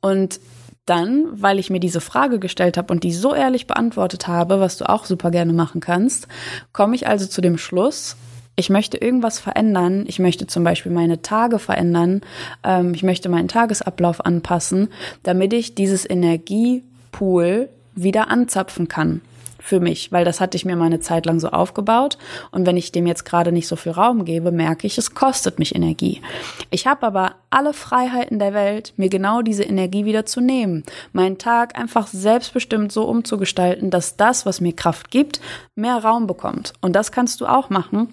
Und 0.00 0.40
dann, 0.86 1.26
weil 1.34 1.58
ich 1.58 1.68
mir 1.68 1.80
diese 1.80 2.00
Frage 2.00 2.38
gestellt 2.38 2.78
habe 2.78 2.94
und 2.94 3.04
die 3.04 3.12
so 3.12 3.34
ehrlich 3.34 3.66
beantwortet 3.66 4.26
habe, 4.26 4.58
was 4.58 4.78
du 4.78 4.88
auch 4.88 5.04
super 5.04 5.30
gerne 5.30 5.52
machen 5.52 5.82
kannst, 5.82 6.28
komme 6.72 6.94
ich 6.94 7.06
also 7.06 7.26
zu 7.26 7.42
dem 7.42 7.58
Schluss, 7.58 8.16
ich 8.56 8.70
möchte 8.70 8.98
irgendwas 8.98 9.38
verändern. 9.38 10.04
Ich 10.06 10.18
möchte 10.18 10.46
zum 10.46 10.64
Beispiel 10.64 10.92
meine 10.92 11.22
Tage 11.22 11.58
verändern. 11.58 12.20
Ähm, 12.62 12.94
ich 12.94 13.02
möchte 13.02 13.28
meinen 13.28 13.48
Tagesablauf 13.48 14.24
anpassen, 14.24 14.88
damit 15.22 15.52
ich 15.52 15.74
dieses 15.74 16.08
Energiepool 16.08 17.68
wieder 17.94 18.28
anzapfen 18.28 18.88
kann 18.88 19.20
für 19.64 19.80
mich, 19.80 20.12
weil 20.12 20.26
das 20.26 20.42
hatte 20.42 20.58
ich 20.58 20.66
mir 20.66 20.76
meine 20.76 21.00
Zeit 21.00 21.24
lang 21.24 21.40
so 21.40 21.48
aufgebaut 21.48 22.18
und 22.50 22.66
wenn 22.66 22.76
ich 22.76 22.92
dem 22.92 23.06
jetzt 23.06 23.24
gerade 23.24 23.50
nicht 23.50 23.66
so 23.66 23.76
viel 23.76 23.92
Raum 23.92 24.26
gebe, 24.26 24.52
merke 24.52 24.86
ich, 24.86 24.98
es 24.98 25.14
kostet 25.14 25.58
mich 25.58 25.74
Energie. 25.74 26.20
Ich 26.68 26.86
habe 26.86 27.06
aber 27.06 27.36
alle 27.48 27.72
Freiheiten 27.72 28.38
der 28.38 28.52
Welt, 28.52 28.92
mir 28.98 29.08
genau 29.08 29.40
diese 29.40 29.62
Energie 29.62 30.04
wieder 30.04 30.26
zu 30.26 30.42
nehmen, 30.42 30.84
meinen 31.14 31.38
Tag 31.38 31.78
einfach 31.78 32.08
selbstbestimmt 32.08 32.92
so 32.92 33.04
umzugestalten, 33.04 33.88
dass 33.88 34.18
das, 34.18 34.44
was 34.44 34.60
mir 34.60 34.74
Kraft 34.74 35.10
gibt, 35.10 35.40
mehr 35.74 35.96
Raum 35.96 36.26
bekommt. 36.26 36.74
Und 36.82 36.94
das 36.94 37.10
kannst 37.10 37.40
du 37.40 37.46
auch 37.46 37.70
machen, 37.70 38.08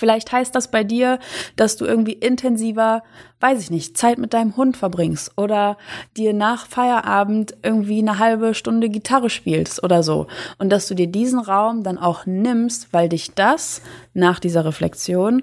Vielleicht 0.00 0.32
heißt 0.32 0.54
das 0.54 0.70
bei 0.70 0.82
dir, 0.82 1.18
dass 1.56 1.76
du 1.76 1.84
irgendwie 1.84 2.14
intensiver, 2.14 3.02
weiß 3.40 3.60
ich 3.60 3.70
nicht, 3.70 3.98
Zeit 3.98 4.16
mit 4.16 4.32
deinem 4.32 4.56
Hund 4.56 4.78
verbringst 4.78 5.32
oder 5.36 5.76
dir 6.16 6.32
nach 6.32 6.66
Feierabend 6.66 7.54
irgendwie 7.62 7.98
eine 7.98 8.18
halbe 8.18 8.54
Stunde 8.54 8.88
Gitarre 8.88 9.28
spielst 9.28 9.84
oder 9.84 10.02
so. 10.02 10.26
Und 10.56 10.70
dass 10.70 10.88
du 10.88 10.94
dir 10.94 11.06
diesen 11.06 11.38
Raum 11.38 11.82
dann 11.82 11.98
auch 11.98 12.24
nimmst, 12.24 12.94
weil 12.94 13.10
dich 13.10 13.34
das 13.34 13.82
nach 14.14 14.40
dieser 14.40 14.64
Reflexion 14.64 15.42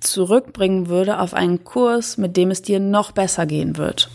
zurückbringen 0.00 0.88
würde 0.88 1.20
auf 1.20 1.34
einen 1.34 1.62
Kurs, 1.62 2.16
mit 2.16 2.38
dem 2.38 2.50
es 2.50 2.62
dir 2.62 2.80
noch 2.80 3.12
besser 3.12 3.44
gehen 3.44 3.76
wird. 3.76 4.08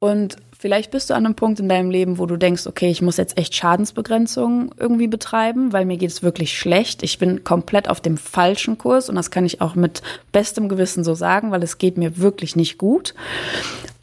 Und 0.00 0.36
Vielleicht 0.60 0.90
bist 0.90 1.08
du 1.08 1.14
an 1.14 1.24
einem 1.24 1.36
Punkt 1.36 1.60
in 1.60 1.68
deinem 1.68 1.88
Leben, 1.88 2.18
wo 2.18 2.26
du 2.26 2.36
denkst, 2.36 2.66
okay, 2.66 2.90
ich 2.90 3.00
muss 3.00 3.16
jetzt 3.16 3.38
echt 3.38 3.54
Schadensbegrenzung 3.54 4.74
irgendwie 4.76 5.06
betreiben, 5.06 5.72
weil 5.72 5.84
mir 5.84 5.98
geht 5.98 6.10
es 6.10 6.24
wirklich 6.24 6.58
schlecht. 6.58 7.04
Ich 7.04 7.18
bin 7.18 7.44
komplett 7.44 7.88
auf 7.88 8.00
dem 8.00 8.16
falschen 8.16 8.76
Kurs 8.76 9.08
und 9.08 9.14
das 9.14 9.30
kann 9.30 9.46
ich 9.46 9.60
auch 9.60 9.76
mit 9.76 10.02
bestem 10.32 10.68
Gewissen 10.68 11.04
so 11.04 11.14
sagen, 11.14 11.52
weil 11.52 11.62
es 11.62 11.78
geht 11.78 11.96
mir 11.96 12.18
wirklich 12.18 12.56
nicht 12.56 12.76
gut. 12.76 13.14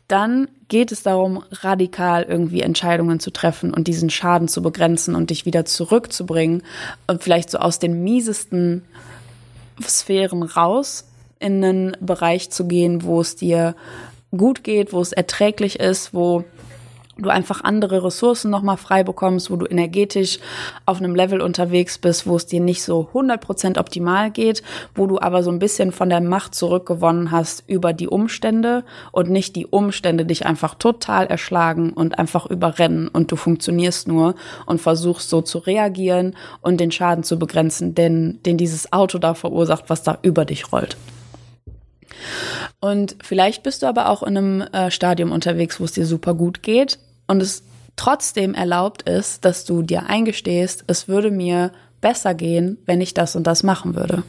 Dann 0.08 0.48
geht 0.70 0.94
es 0.94 1.04
darum, 1.04 1.44
radikal 1.52 2.24
irgendwie 2.24 2.62
Entscheidungen 2.62 3.20
zu 3.20 3.32
treffen 3.32 3.74
und 3.74 3.88
diesen 3.88 4.10
Schaden 4.10 4.48
zu 4.48 4.62
begrenzen 4.62 5.14
und 5.14 5.32
dich 5.32 5.46
wieder 5.46 5.66
zurückzubringen 5.66 6.64
und 7.08 7.22
vielleicht 7.22 7.50
so 7.50 7.58
aus 7.58 7.80
den 7.80 8.02
miesesten 8.02 8.84
Sphären 9.86 10.42
raus 10.42 11.04
in 11.40 11.62
einen 11.62 11.98
Bereich 12.00 12.50
zu 12.50 12.66
gehen, 12.66 13.04
wo 13.04 13.20
es 13.20 13.36
dir 13.36 13.76
gut 14.38 14.64
geht, 14.64 14.94
wo 14.94 15.02
es 15.02 15.12
erträglich 15.12 15.80
ist, 15.80 16.14
wo 16.14 16.44
du 17.18 17.30
einfach 17.30 17.64
andere 17.64 18.04
Ressourcen 18.04 18.52
nochmal 18.52 18.78
frei 18.78 19.04
bekommst, 19.04 19.50
wo 19.50 19.56
du 19.56 19.66
energetisch 19.66 20.40
auf 20.86 20.98
einem 20.98 21.16
Level 21.16 21.42
unterwegs 21.42 21.98
bist, 21.98 22.28
wo 22.28 22.36
es 22.36 22.46
dir 22.46 22.60
nicht 22.60 22.84
so 22.84 23.10
100% 23.14 23.80
optimal 23.80 24.32
geht, 24.32 24.64
wo 24.96 25.08
du 25.08 25.20
aber 25.20 25.44
so 25.44 25.52
ein 25.52 25.60
bisschen 25.60 25.92
von 25.92 26.10
der 26.10 26.22
Macht 26.22 26.56
zurückgewonnen 26.56 27.32
hast 27.32 27.64
über 27.68 27.94
die 27.94 28.08
Umstände 28.08 28.84
und 29.12 29.30
nicht 29.30 29.56
die 29.56 29.66
Umstände 29.66 30.26
dich 30.26 30.46
einfach 30.46 30.76
total 30.76 31.28
erschlagen 31.28 31.94
und 31.94 32.20
einfach 32.20 32.46
überrennen 32.48 33.08
und 33.08 33.32
du 33.32 33.36
funktionierst 33.36 34.08
nur 34.08 34.36
und 34.66 34.82
versuchst 34.82 35.30
so 35.30 35.42
zu 35.42 35.60
reagieren 35.60 36.36
und 36.62 36.80
den 36.80 36.92
Schaden 36.92 37.24
zu 37.24 37.40
begrenzen, 37.40 37.96
den, 37.96 38.40
den 38.46 38.58
dieses 38.58 38.92
Auto 38.92 39.20
da 39.20 39.34
verursacht, 39.34 39.86
was 39.88 40.04
da 40.04 40.18
über 40.22 40.44
dich 40.44 40.72
rollt. 40.72 40.98
Und 42.80 43.16
vielleicht 43.22 43.64
bist 43.64 43.82
du 43.82 43.88
aber 43.88 44.10
auch 44.10 44.24
in 44.24 44.38
einem 44.38 44.62
äh, 44.62 44.92
Stadium 44.92 45.32
unterwegs, 45.32 45.80
wo 45.80 45.86
es 45.86 45.94
dir 45.94 46.06
super 46.06 46.34
gut 46.34 46.64
geht 46.64 47.00
und 47.28 47.42
es 47.42 47.64
trotzdem 47.96 48.54
erlaubt 48.54 49.04
ist, 49.04 49.46
dass 49.46 49.66
du 49.66 49.82
dir 49.82 50.08
eingestehst, 50.08 50.84
es 50.88 51.08
würde 51.08 51.32
mir 51.32 51.72
besser 52.02 52.34
gehen, 52.34 52.78
wenn 52.86 53.02
ich 53.02 53.14
das 53.14 53.36
und 53.36 53.48
das 53.48 53.64
machen 53.64 53.96
würde. 53.96 54.24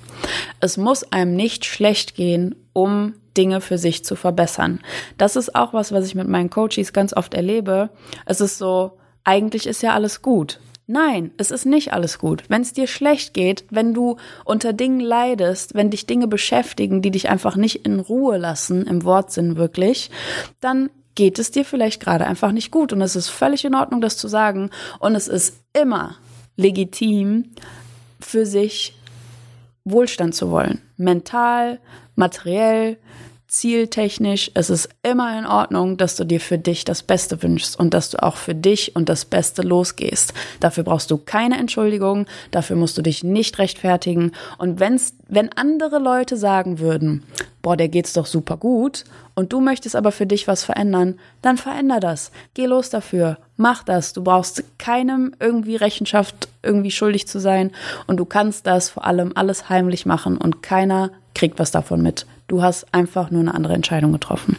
Es 0.60 0.76
muss 0.76 1.12
einem 1.12 1.34
nicht 1.34 1.64
schlecht 1.64 2.14
gehen, 2.14 2.54
um 2.72 3.14
Dinge 3.36 3.60
für 3.60 3.76
sich 3.76 4.04
zu 4.04 4.16
verbessern. 4.16 4.80
Das 5.18 5.36
ist 5.36 5.54
auch 5.54 5.74
was, 5.74 5.92
was 5.92 6.06
ich 6.06 6.14
mit 6.14 6.28
meinen 6.28 6.48
Coaches 6.48 6.92
ganz 6.92 7.12
oft 7.12 7.34
erlebe. 7.34 7.90
Es 8.24 8.40
ist 8.40 8.56
so, 8.56 8.98
eigentlich 9.24 9.66
ist 9.66 9.82
ja 9.82 9.92
alles 9.92 10.22
gut. 10.22 10.58
Nein, 10.88 11.32
es 11.36 11.50
ist 11.50 11.66
nicht 11.66 11.92
alles 11.92 12.18
gut. 12.18 12.44
Wenn 12.48 12.62
es 12.62 12.72
dir 12.72 12.86
schlecht 12.86 13.34
geht, 13.34 13.64
wenn 13.70 13.92
du 13.92 14.16
unter 14.44 14.72
Dingen 14.72 15.00
leidest, 15.00 15.74
wenn 15.74 15.90
dich 15.90 16.06
Dinge 16.06 16.28
beschäftigen, 16.28 17.02
die 17.02 17.10
dich 17.10 17.28
einfach 17.28 17.56
nicht 17.56 17.84
in 17.84 17.98
Ruhe 17.98 18.38
lassen, 18.38 18.86
im 18.86 19.04
Wortsinn 19.04 19.56
wirklich, 19.56 20.10
dann 20.60 20.90
geht 21.16 21.40
es 21.40 21.50
dir 21.50 21.64
vielleicht 21.64 22.00
gerade 22.00 22.26
einfach 22.26 22.52
nicht 22.52 22.70
gut. 22.70 22.92
Und 22.92 23.00
es 23.00 23.16
ist 23.16 23.28
völlig 23.28 23.64
in 23.64 23.74
Ordnung, 23.74 24.00
das 24.00 24.16
zu 24.16 24.28
sagen. 24.28 24.70
Und 25.00 25.16
es 25.16 25.26
ist 25.26 25.60
immer 25.72 26.16
legitim, 26.56 27.50
für 28.20 28.46
sich 28.46 28.96
Wohlstand 29.84 30.34
zu 30.34 30.50
wollen. 30.50 30.82
Mental, 30.96 31.80
materiell, 32.14 32.98
zieltechnisch, 33.48 34.50
es 34.54 34.70
ist 34.70 34.88
immer 35.02 35.38
in 35.38 35.46
Ordnung, 35.46 35.96
dass 35.96 36.16
du 36.16 36.24
dir 36.24 36.40
für 36.40 36.58
dich 36.58 36.84
das 36.84 37.02
Beste 37.02 37.42
wünschst 37.42 37.78
und 37.78 37.94
dass 37.94 38.10
du 38.10 38.22
auch 38.22 38.36
für 38.36 38.54
dich 38.54 38.96
und 38.96 39.08
das 39.08 39.24
Beste 39.24 39.62
losgehst. 39.62 40.34
Dafür 40.60 40.84
brauchst 40.84 41.10
du 41.10 41.18
keine 41.18 41.58
Entschuldigung, 41.58 42.26
dafür 42.50 42.76
musst 42.76 42.98
du 42.98 43.02
dich 43.02 43.22
nicht 43.22 43.58
rechtfertigen. 43.58 44.32
Und 44.58 44.80
wenn's, 44.80 45.14
wenn 45.28 45.52
andere 45.52 45.98
Leute 45.98 46.36
sagen 46.36 46.78
würden, 46.78 47.22
boah, 47.62 47.76
der 47.76 47.88
geht's 47.88 48.12
doch 48.12 48.26
super 48.26 48.56
gut 48.56 49.04
und 49.34 49.52
du 49.52 49.60
möchtest 49.60 49.96
aber 49.96 50.12
für 50.12 50.26
dich 50.26 50.48
was 50.48 50.64
verändern, 50.64 51.18
dann 51.42 51.56
veränder 51.56 52.00
das. 52.00 52.30
Geh 52.54 52.66
los 52.66 52.90
dafür. 52.90 53.38
Mach 53.56 53.84
das. 53.84 54.12
Du 54.12 54.22
brauchst 54.22 54.62
keinem 54.78 55.34
irgendwie 55.40 55.76
Rechenschaft 55.76 56.48
irgendwie 56.66 56.90
schuldig 56.90 57.26
zu 57.26 57.40
sein 57.40 57.72
und 58.06 58.18
du 58.18 58.24
kannst 58.24 58.66
das 58.66 58.90
vor 58.90 59.04
allem 59.06 59.32
alles 59.34 59.68
heimlich 59.68 60.04
machen 60.04 60.36
und 60.36 60.62
keiner 60.62 61.12
kriegt 61.34 61.58
was 61.58 61.70
davon 61.70 62.02
mit. 62.02 62.26
Du 62.48 62.62
hast 62.62 62.92
einfach 62.92 63.30
nur 63.30 63.40
eine 63.40 63.54
andere 63.54 63.74
Entscheidung 63.74 64.12
getroffen. 64.12 64.56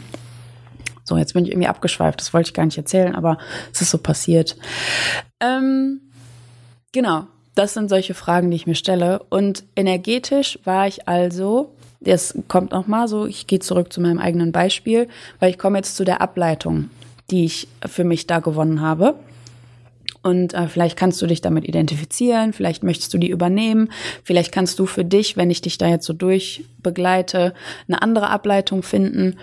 So, 1.04 1.16
jetzt 1.16 1.32
bin 1.32 1.44
ich 1.44 1.50
irgendwie 1.50 1.68
abgeschweift. 1.68 2.20
Das 2.20 2.34
wollte 2.34 2.50
ich 2.50 2.54
gar 2.54 2.66
nicht 2.66 2.76
erzählen, 2.76 3.14
aber 3.14 3.38
es 3.72 3.80
ist 3.80 3.90
so 3.90 3.98
passiert. 3.98 4.56
Ähm, 5.40 6.02
genau, 6.92 7.26
das 7.54 7.72
sind 7.74 7.88
solche 7.88 8.12
Fragen, 8.12 8.50
die 8.50 8.56
ich 8.56 8.66
mir 8.66 8.74
stelle. 8.74 9.20
Und 9.30 9.64
energetisch 9.74 10.58
war 10.64 10.86
ich 10.86 11.08
also, 11.08 11.74
jetzt 12.00 12.36
kommt 12.46 12.72
noch 12.72 12.86
mal 12.86 13.08
so, 13.08 13.26
ich 13.26 13.46
gehe 13.46 13.58
zurück 13.58 13.90
zu 13.92 14.02
meinem 14.02 14.18
eigenen 14.18 14.52
Beispiel, 14.52 15.08
weil 15.40 15.50
ich 15.50 15.58
komme 15.58 15.78
jetzt 15.78 15.96
zu 15.96 16.04
der 16.04 16.20
Ableitung, 16.20 16.90
die 17.30 17.46
ich 17.46 17.68
für 17.86 18.04
mich 18.04 18.26
da 18.26 18.40
gewonnen 18.40 18.82
habe. 18.82 19.14
Und 20.22 20.54
äh, 20.54 20.68
vielleicht 20.68 20.96
kannst 20.96 21.22
du 21.22 21.26
dich 21.26 21.40
damit 21.40 21.64
identifizieren, 21.64 22.52
vielleicht 22.52 22.82
möchtest 22.82 23.14
du 23.14 23.18
die 23.18 23.30
übernehmen, 23.30 23.90
vielleicht 24.24 24.52
kannst 24.52 24.78
du 24.78 24.86
für 24.86 25.04
dich, 25.04 25.36
wenn 25.36 25.50
ich 25.50 25.60
dich 25.60 25.78
da 25.78 25.88
jetzt 25.88 26.06
so 26.06 26.12
durchbegleite, 26.12 27.54
eine 27.86 28.02
andere 28.02 28.30
Ableitung 28.30 28.82
finden. 28.82 29.36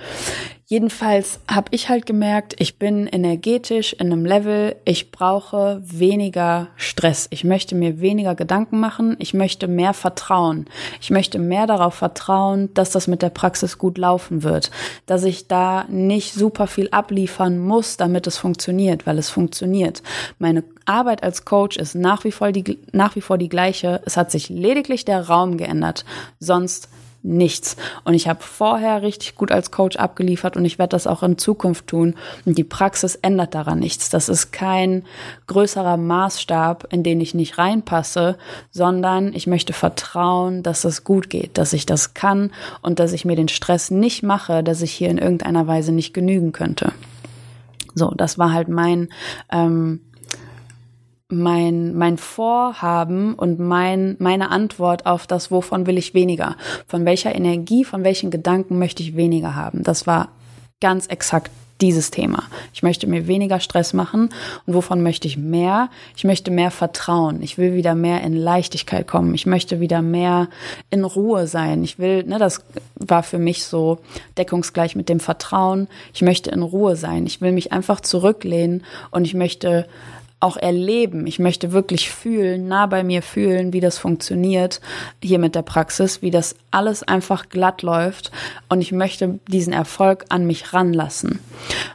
Jedenfalls 0.68 1.40
habe 1.48 1.68
ich 1.70 1.90
halt 1.90 2.08
gemerkt, 2.08 2.56
ich 2.58 2.80
bin 2.80 3.06
energetisch 3.06 3.94
in 3.94 4.12
einem 4.12 4.26
Level, 4.26 4.76
ich 4.84 5.12
brauche 5.12 5.80
weniger 5.86 6.70
Stress. 6.76 7.28
Ich 7.30 7.44
möchte 7.44 7.76
mir 7.76 8.02
weniger 8.02 8.34
Gedanken 8.34 8.80
machen, 8.80 9.16
ich 9.20 9.36
möchte 9.36 9.68
mehr 9.68 9.94
vertrauen. 9.94 10.66
Ich 11.00 11.12
möchte 11.12 11.38
mehr 11.38 11.68
darauf 11.68 11.94
vertrauen, 11.94 12.74
dass 12.74 12.90
das 12.90 13.06
mit 13.06 13.22
der 13.22 13.30
Praxis 13.30 13.78
gut 13.78 14.00
laufen 14.00 14.42
wird, 14.42 14.72
dass 15.06 15.24
ich 15.24 15.48
da 15.48 15.86
nicht 15.88 16.34
super 16.34 16.66
viel 16.66 16.90
abliefern 16.90 17.60
muss, 17.60 17.98
damit 17.98 18.26
es 18.26 18.40
funktioniert, 18.40 19.06
weil 19.06 19.20
es 19.20 19.30
funktioniert. 19.30 20.02
Meine 20.40 20.64
Arbeit 20.86 21.22
als 21.22 21.46
Coach 21.46 21.78
ist 21.78 21.94
nach 21.94 22.24
wie 22.24 22.32
vor 22.32 22.52
die, 22.52 22.80
nach 22.92 23.16
wie 23.16 23.22
vor 23.22 23.38
die 23.38 23.50
gleiche. 23.50 24.02
Es 24.06 24.18
hat 24.18 24.32
sich 24.32 24.50
lediglich 24.50 25.06
der 25.06 25.28
Raum 25.28 25.58
geändert. 25.58 26.06
Sonst 26.40 26.90
nichts. 27.26 27.76
Und 28.04 28.14
ich 28.14 28.28
habe 28.28 28.42
vorher 28.42 29.02
richtig 29.02 29.36
gut 29.36 29.52
als 29.52 29.72
Coach 29.72 29.98
abgeliefert 29.98 30.56
und 30.56 30.66
ich 30.66 30.78
werde 30.78 30.92
das 30.92 31.08
auch 31.08 31.24
in 31.24 31.38
Zukunft 31.38 31.88
tun. 31.88 32.16
Und 32.46 32.58
die 32.58 32.64
Praxis 32.64 33.16
ändert 33.16 33.56
daran 33.56 33.80
nichts. 33.80 34.10
Das 34.10 34.30
ist 34.30 34.52
kein 34.52 35.04
größerer 35.48 35.98
Maßstab, 35.98 36.88
in 36.92 37.04
den 37.04 37.20
ich 37.20 37.34
nicht 37.34 37.58
reinpasse, 37.58 38.38
sondern 38.72 39.34
ich 39.34 39.48
möchte 39.48 39.74
vertrauen, 39.74 40.64
dass 40.64 40.86
es 40.86 41.04
gut 41.04 41.30
geht, 41.30 41.58
dass 41.58 41.74
ich 41.74 41.86
das 41.86 42.14
kann 42.14 42.52
und 42.82 43.00
dass 43.00 43.14
ich 43.14 43.26
mir 43.26 43.36
den 43.36 43.50
Stress 43.50 43.92
nicht 43.92 44.24
mache, 44.24 44.64
dass 44.64 44.82
ich 44.82 44.92
hier 44.92 45.10
in 45.10 45.18
irgendeiner 45.18 45.68
Weise 45.68 45.92
nicht 45.92 46.14
genügen 46.14 46.52
könnte. 46.52 46.94
So, 47.96 48.14
das 48.16 48.38
war 48.38 48.52
halt 48.52 48.68
mein 48.68 49.10
ähm, 49.52 50.02
mein, 51.30 51.96
mein 51.96 52.18
Vorhaben 52.18 53.34
und 53.34 53.60
mein, 53.60 54.16
meine 54.20 54.52
Antwort 54.52 55.06
auf 55.06 55.26
das, 55.26 55.50
wovon 55.50 55.88
will 55.88 55.98
ich 55.98 56.14
weniger? 56.14 56.56
Von 56.88 57.06
welcher 57.06 57.34
Energie, 57.34 57.84
von 57.84 58.04
welchen 58.04 58.30
Gedanken 58.30 58.78
möchte 58.78 59.02
ich 59.02 59.16
weniger 59.16 59.56
haben? 59.56 59.84
Das 59.84 60.06
war 60.06 60.30
ganz 60.80 61.08
exakt 61.08 61.52
dieses 61.82 62.10
Thema. 62.10 62.44
Ich 62.74 62.84
möchte 62.84 63.06
mir 63.06 63.28
weniger 63.28 63.60
Stress 63.60 63.94
machen 63.94 64.30
und 64.66 64.74
wovon 64.74 65.04
möchte 65.04 65.28
ich 65.28 65.38
mehr? 65.38 65.90
Ich 66.16 66.24
möchte 66.24 66.50
mehr 66.50 66.72
Vertrauen. 66.72 67.42
Ich 67.42 67.58
will 67.58 67.74
wieder 67.74 67.96
mehr 67.96 68.22
in 68.22 68.34
Leichtigkeit 68.34 69.08
kommen. 69.08 69.34
Ich 69.34 69.46
möchte 69.46 69.82
wieder 69.82 70.02
mehr 70.02 70.48
in 70.90 71.04
Ruhe 71.04 71.48
sein. 71.48 71.84
Ich 71.84 72.00
will, 72.00 72.24
ne, 72.24 72.40
das 72.40 72.64
war 72.96 73.24
für 73.24 73.40
mich 73.40 73.66
so 73.66 74.00
deckungsgleich 74.38 74.96
mit 74.96 75.10
dem 75.10 75.20
Vertrauen. 75.20 75.88
Ich 76.14 76.22
möchte 76.22 76.50
in 76.50 76.62
Ruhe 76.62 76.96
sein. 76.96 77.26
Ich 77.26 77.42
will 77.42 77.52
mich 77.52 77.74
einfach 77.74 78.00
zurücklehnen 78.00 78.84
und 79.12 79.26
ich 79.26 79.34
möchte 79.34 79.86
auch 80.46 80.58
erleben. 80.58 81.26
Ich 81.26 81.40
möchte 81.40 81.72
wirklich 81.72 82.12
fühlen, 82.12 82.68
nah 82.68 82.86
bei 82.86 83.04
mir 83.04 83.24
fühlen, 83.24 83.74
wie 83.74 83.80
das 83.80 83.98
funktioniert 83.98 84.80
hier 85.24 85.40
mit 85.40 85.56
der 85.56 85.64
Praxis, 85.64 86.22
wie 86.22 86.30
das 86.30 86.56
alles 86.70 87.02
einfach 87.02 87.50
glatt 87.50 87.82
läuft. 87.82 88.32
Und 88.70 88.82
ich 88.82 88.92
möchte 88.92 89.40
diesen 89.48 89.74
Erfolg 89.74 90.26
an 90.30 90.46
mich 90.46 90.72
ranlassen. 90.72 91.40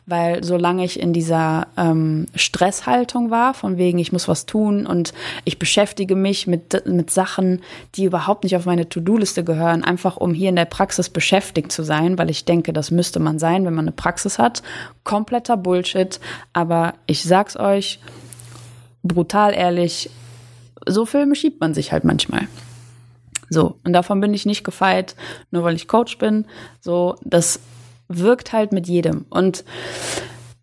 Weil 0.06 0.42
solange 0.42 0.84
ich 0.84 0.98
in 0.98 1.12
dieser 1.12 1.68
ähm, 1.76 2.26
Stresshaltung 2.34 3.30
war, 3.30 3.54
von 3.54 3.78
wegen, 3.78 4.00
ich 4.00 4.10
muss 4.12 4.26
was 4.26 4.46
tun 4.46 4.84
und 4.84 5.12
ich 5.44 5.60
beschäftige 5.60 6.16
mich 6.16 6.48
mit, 6.48 6.84
mit 6.86 7.10
Sachen, 7.10 7.62
die 7.94 8.04
überhaupt 8.04 8.42
nicht 8.42 8.56
auf 8.56 8.66
meine 8.66 8.88
To-Do-Liste 8.88 9.44
gehören, 9.44 9.84
einfach 9.84 10.16
um 10.16 10.34
hier 10.34 10.48
in 10.48 10.56
der 10.56 10.64
Praxis 10.64 11.08
beschäftigt 11.08 11.70
zu 11.70 11.84
sein, 11.84 12.18
weil 12.18 12.30
ich 12.30 12.44
denke, 12.44 12.72
das 12.72 12.90
müsste 12.90 13.20
man 13.20 13.38
sein, 13.38 13.64
wenn 13.64 13.74
man 13.74 13.84
eine 13.84 13.92
Praxis 13.92 14.40
hat. 14.40 14.64
Kompletter 15.04 15.56
Bullshit. 15.56 16.18
Aber 16.52 16.94
ich 17.06 17.22
sag's 17.22 17.56
euch, 17.56 18.00
brutal 19.02 19.54
ehrlich, 19.54 20.10
so 20.86 21.06
Filme 21.06 21.34
schiebt 21.34 21.60
man 21.60 21.74
sich 21.74 21.92
halt 21.92 22.04
manchmal. 22.04 22.48
So, 23.48 23.76
und 23.84 23.92
davon 23.92 24.20
bin 24.20 24.32
ich 24.32 24.46
nicht 24.46 24.64
gefeit, 24.64 25.16
nur 25.50 25.64
weil 25.64 25.74
ich 25.74 25.88
Coach 25.88 26.18
bin. 26.18 26.46
So, 26.80 27.16
das 27.22 27.60
wirkt 28.08 28.52
halt 28.52 28.72
mit 28.72 28.86
jedem. 28.86 29.26
Und 29.28 29.64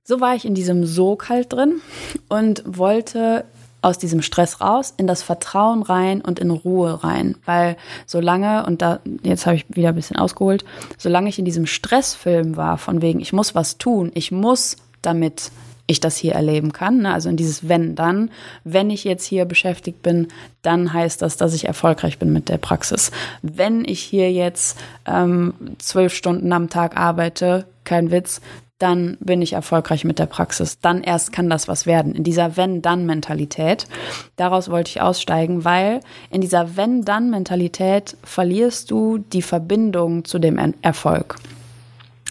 so 0.04 0.21
war 0.21 0.36
ich 0.36 0.45
in 0.45 0.56
diesem 0.56 0.86
Sog 0.86 1.28
halt 1.28 1.52
drin 1.52 1.82
und 2.30 2.63
wollte 2.65 3.43
aus 3.82 3.97
diesem 3.97 4.21
Stress 4.21 4.60
raus, 4.60 4.93
in 4.97 5.06
das 5.06 5.21
Vertrauen 5.21 5.84
rein 5.84 6.21
und 6.21 6.39
in 6.39 6.50
Ruhe 6.50 7.04
rein. 7.04 7.38
Weil 7.45 7.78
solange, 8.06 8.65
und 8.65 8.82
da, 8.82 9.00
jetzt 9.23 9.45
habe 9.45 9.58
ich 9.58 9.65
wieder 9.69 9.89
ein 9.89 9.95
bisschen 9.95 10.17
ausgeholt, 10.17 10.65
solange 10.97 11.30
ich 11.30 11.39
in 11.39 11.45
diesem 11.45 11.65
Stressfilm 11.65 12.58
war, 12.58 12.78
von 12.78 13.02
wegen, 13.02 13.19
ich 13.19 13.34
muss 13.34 13.54
was 13.54 13.78
tun, 13.78 14.12
ich 14.13 14.32
muss 14.32 14.78
damit 15.02 15.52
ich 15.88 16.00
das 16.00 16.17
hier 16.17 16.34
erleben 16.34 16.73
kann. 16.73 17.00
Ne? 17.00 17.13
Also 17.13 17.30
in 17.30 17.38
dieses 17.38 17.67
Wenn 17.67 17.95
dann. 17.95 18.30
Wenn 18.63 18.89
ich 18.89 19.06
jetzt 19.06 19.26
hier 19.26 19.45
beschäftigt 19.45 20.02
bin, 20.04 20.28
dann 20.62 20.93
heißt 20.93 21.21
das, 21.21 21.38
dass 21.38 21.54
ich 21.54 21.65
erfolgreich 21.65 22.19
bin 22.19 22.32
mit 22.32 22.50
der 22.50 22.58
Praxis. 22.58 23.12
Wenn 23.41 23.86
ich 23.86 24.02
hier 24.02 24.32
jetzt 24.32 24.78
ähm, 25.06 25.54
zwölf 25.80 26.13
Stunden 26.13 26.52
am 26.52 26.69
Tag 26.69 26.97
arbeite, 26.97 27.65
kein 27.86 28.12
Witz, 28.12 28.41
dann 28.80 29.17
bin 29.19 29.41
ich 29.41 29.54
erfolgreich 29.54 30.04
mit 30.04 30.19
der 30.19 30.28
Praxis. 30.28 30.80
Dann 30.80 31.02
erst 31.02 31.32
kann 31.32 31.50
das 31.50 31.67
was 31.67 31.86
werden. 31.86 32.13
In 32.13 32.23
dieser 32.23 32.58
Wenn-Dann-Mentalität. 32.58 33.88
Daraus 34.36 34.69
wollte 34.69 34.89
ich 34.89 35.02
aussteigen, 35.02 35.65
weil 35.65 36.02
in 36.30 36.41
dieser 36.41 36.78
Wenn-Dann-Mentalität 36.78 38.17
verlierst 38.23 38.91
du 38.91 39.17
die 39.17 39.41
Verbindung 39.41 40.26
zu 40.26 40.38
dem 40.38 40.60
Erfolg. 40.82 41.38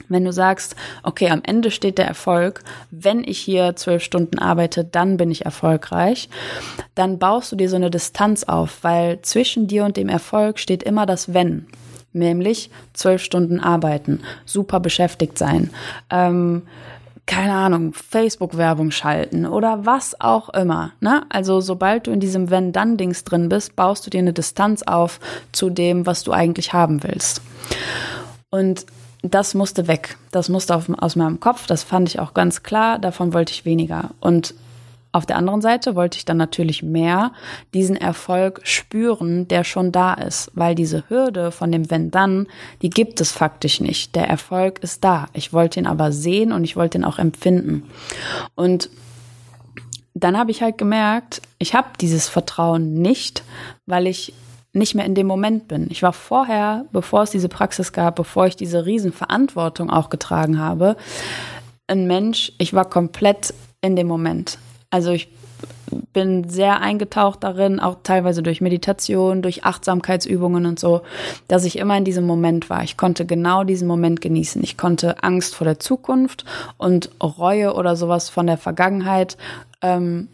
Wenn 0.09 0.25
du 0.25 0.33
sagst, 0.33 0.77
okay, 1.03 1.31
am 1.31 1.42
Ende 1.45 1.71
steht 1.71 1.99
der 1.99 2.07
Erfolg, 2.07 2.62
wenn 2.90 3.25
ich 3.25 3.38
hier 3.38 3.77
zwölf 3.77 4.03
Stunden 4.03 4.38
arbeite, 4.38 4.85
dann 4.85 5.16
bin 5.16 5.31
ich 5.31 5.45
erfolgreich, 5.45 6.29
dann 6.95 7.19
baust 7.19 7.53
du 7.53 7.57
dir 7.57 7.69
so 7.69 7.77
eine 7.77 7.90
Distanz 7.90 8.45
auf, 8.45 8.79
weil 8.83 9.21
zwischen 9.23 9.66
dir 9.66 9.85
und 9.85 9.97
dem 9.97 10.09
Erfolg 10.09 10.59
steht 10.59 10.83
immer 10.83 11.07
das 11.07 11.35
Wenn. 11.35 11.66
Nämlich 12.12 12.71
zwölf 12.95 13.23
Stunden 13.23 13.61
arbeiten, 13.61 14.21
super 14.47 14.81
beschäftigt 14.81 15.37
sein, 15.37 15.71
ähm, 16.09 16.62
keine 17.27 17.55
Ahnung, 17.55 17.92
Facebook-Werbung 17.92 18.92
schalten 18.92 19.47
oder 19.47 19.85
was 19.85 20.19
auch 20.21 20.49
immer. 20.51 20.92
Ne? 21.01 21.23
Also 21.29 21.61
sobald 21.61 22.07
du 22.07 22.12
in 22.12 22.21
diesem 22.21 22.51
Wenn-Dann-Dings 22.51 23.25
drin 23.25 23.49
bist, 23.49 23.75
baust 23.75 24.07
du 24.07 24.11
dir 24.11 24.21
eine 24.21 24.33
Distanz 24.33 24.83
auf 24.85 25.19
zu 25.51 25.69
dem, 25.69 26.07
was 26.07 26.23
du 26.23 26.33
eigentlich 26.33 26.73
haben 26.73 27.03
willst. 27.03 27.42
Und 28.51 28.87
das 29.34 29.54
musste 29.54 29.88
weg. 29.88 30.16
Das 30.30 30.48
musste 30.48 30.74
auf, 30.74 30.90
aus 30.98 31.16
meinem 31.16 31.40
Kopf. 31.40 31.66
Das 31.66 31.82
fand 31.82 32.08
ich 32.08 32.20
auch 32.20 32.34
ganz 32.34 32.62
klar. 32.62 32.98
Davon 32.98 33.32
wollte 33.32 33.52
ich 33.52 33.64
weniger. 33.64 34.10
Und 34.20 34.54
auf 35.16 35.24
der 35.24 35.36
anderen 35.36 35.62
Seite 35.62 35.94
wollte 35.94 36.18
ich 36.18 36.26
dann 36.26 36.36
natürlich 36.36 36.82
mehr 36.82 37.32
diesen 37.72 37.96
Erfolg 37.96 38.60
spüren, 38.64 39.48
der 39.48 39.64
schon 39.64 39.90
da 39.90 40.12
ist, 40.12 40.50
weil 40.54 40.74
diese 40.74 41.08
Hürde 41.08 41.52
von 41.52 41.72
dem 41.72 41.90
Wenn 41.90 42.10
dann, 42.10 42.48
die 42.82 42.90
gibt 42.90 43.22
es 43.22 43.32
faktisch 43.32 43.80
nicht. 43.80 44.14
Der 44.14 44.28
Erfolg 44.28 44.80
ist 44.80 45.04
da. 45.04 45.28
Ich 45.32 45.54
wollte 45.54 45.80
ihn 45.80 45.86
aber 45.86 46.12
sehen 46.12 46.52
und 46.52 46.64
ich 46.64 46.76
wollte 46.76 46.98
ihn 46.98 47.04
auch 47.04 47.18
empfinden. 47.18 47.84
Und 48.54 48.90
dann 50.12 50.36
habe 50.36 50.50
ich 50.50 50.60
halt 50.60 50.76
gemerkt, 50.76 51.40
ich 51.58 51.74
habe 51.74 51.88
dieses 51.98 52.28
Vertrauen 52.28 52.94
nicht, 52.94 53.42
weil 53.86 54.06
ich 54.06 54.34
nicht 54.76 54.94
mehr 54.94 55.04
in 55.04 55.14
dem 55.14 55.26
Moment 55.26 55.68
bin. 55.68 55.88
Ich 55.90 56.02
war 56.02 56.12
vorher, 56.12 56.84
bevor 56.92 57.22
es 57.22 57.30
diese 57.30 57.48
Praxis 57.48 57.92
gab, 57.92 58.16
bevor 58.16 58.46
ich 58.46 58.56
diese 58.56 58.86
Riesenverantwortung 58.86 59.90
auch 59.90 60.10
getragen 60.10 60.58
habe, 60.58 60.96
ein 61.86 62.06
Mensch, 62.06 62.52
ich 62.58 62.74
war 62.74 62.84
komplett 62.84 63.54
in 63.80 63.96
dem 63.96 64.06
Moment. 64.06 64.58
Also 64.90 65.12
ich 65.12 65.28
bin 66.12 66.48
sehr 66.48 66.80
eingetaucht 66.80 67.44
darin, 67.44 67.80
auch 67.80 67.98
teilweise 68.02 68.42
durch 68.42 68.60
Meditation, 68.60 69.42
durch 69.42 69.64
Achtsamkeitsübungen 69.64 70.66
und 70.66 70.80
so, 70.80 71.02
dass 71.48 71.64
ich 71.64 71.78
immer 71.78 71.96
in 71.96 72.04
diesem 72.04 72.26
Moment 72.26 72.68
war. 72.68 72.82
Ich 72.82 72.96
konnte 72.96 73.24
genau 73.24 73.64
diesen 73.64 73.86
Moment 73.86 74.20
genießen. 74.20 74.62
Ich 74.62 74.76
konnte 74.76 75.22
Angst 75.22 75.54
vor 75.54 75.64
der 75.64 75.78
Zukunft 75.78 76.44
und 76.76 77.10
Reue 77.22 77.74
oder 77.74 77.96
sowas 77.96 78.28
von 78.28 78.46
der 78.46 78.58
Vergangenheit 78.58 79.36
ähm, 79.80 80.28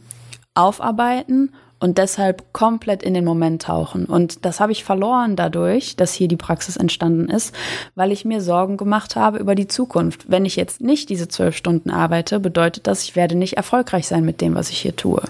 aufarbeiten 0.54 1.52
und 1.82 1.98
deshalb 1.98 2.52
komplett 2.52 3.02
in 3.02 3.12
den 3.12 3.24
Moment 3.24 3.62
tauchen. 3.62 4.04
Und 4.04 4.44
das 4.44 4.60
habe 4.60 4.70
ich 4.70 4.84
verloren 4.84 5.34
dadurch, 5.34 5.96
dass 5.96 6.14
hier 6.14 6.28
die 6.28 6.36
Praxis 6.36 6.76
entstanden 6.76 7.28
ist, 7.28 7.54
weil 7.96 8.12
ich 8.12 8.24
mir 8.24 8.40
Sorgen 8.40 8.76
gemacht 8.76 9.16
habe 9.16 9.38
über 9.38 9.56
die 9.56 9.66
Zukunft. 9.66 10.30
Wenn 10.30 10.44
ich 10.44 10.54
jetzt 10.54 10.80
nicht 10.80 11.08
diese 11.08 11.26
zwölf 11.26 11.56
Stunden 11.56 11.90
arbeite, 11.90 12.38
bedeutet 12.38 12.86
das, 12.86 13.02
ich 13.02 13.16
werde 13.16 13.34
nicht 13.34 13.56
erfolgreich 13.56 14.06
sein 14.06 14.24
mit 14.24 14.40
dem, 14.40 14.54
was 14.54 14.70
ich 14.70 14.78
hier 14.78 14.94
tue. 14.94 15.22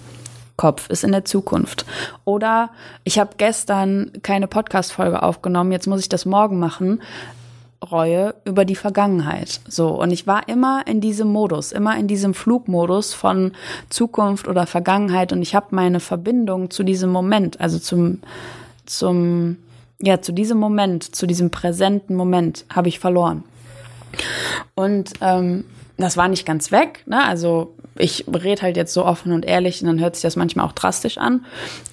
Kopf 0.57 0.91
ist 0.91 1.05
in 1.05 1.13
der 1.13 1.25
Zukunft. 1.25 1.87
Oder 2.27 2.69
ich 3.05 3.19
habe 3.19 3.31
gestern 3.39 4.13
keine 4.23 4.47
Podcast-Folge 4.47 5.23
aufgenommen, 5.23 5.73
jetzt 5.73 5.87
muss 5.87 6.01
ich 6.01 6.11
das 6.11 6.27
morgen 6.27 6.59
machen. 6.59 7.01
Reue 7.91 8.35
über 8.45 8.65
die 8.65 8.77
Vergangenheit. 8.77 9.61
So. 9.69 9.89
Und 9.89 10.11
ich 10.11 10.27
war 10.27 10.49
immer 10.49 10.87
in 10.87 11.01
diesem 11.01 11.29
Modus, 11.29 11.73
immer 11.73 11.97
in 11.97 12.07
diesem 12.07 12.35
Flugmodus 12.35 13.15
von 13.15 13.53
Zukunft 13.89 14.49
oder 14.49 14.67
Vergangenheit 14.67 15.33
und 15.33 15.43
ich 15.43 15.55
habe 15.55 15.67
meine 15.71 16.01
Verbindung 16.01 16.71
zu 16.71 16.83
diesem 16.83 17.11
Moment, 17.11 17.61
also 17.61 17.79
zum, 17.79 18.21
zum, 18.87 19.59
ja, 20.01 20.21
zu 20.21 20.33
diesem 20.33 20.59
Moment, 20.59 21.15
zu 21.15 21.27
diesem 21.27 21.51
präsenten 21.51 22.15
Moment 22.15 22.65
habe 22.73 22.89
ich 22.89 22.99
verloren. 22.99 23.45
Und 24.75 25.13
ähm, 25.21 25.65
das 25.97 26.17
war 26.17 26.29
nicht 26.29 26.47
ganz 26.47 26.73
weg, 26.73 27.03
ne? 27.07 27.25
Also 27.25 27.75
ich 27.99 28.25
rede 28.27 28.63
halt 28.63 28.77
jetzt 28.77 28.95
so 28.95 29.05
offen 29.05 29.33
und 29.33 29.45
ehrlich 29.45 29.83
und 29.83 29.89
dann 29.89 30.01
hört 30.01 30.17
sich 30.17 30.23
das 30.23 30.37
manchmal 30.37 30.67
auch 30.67 30.73
drastisch 30.73 31.19
an. 31.19 31.45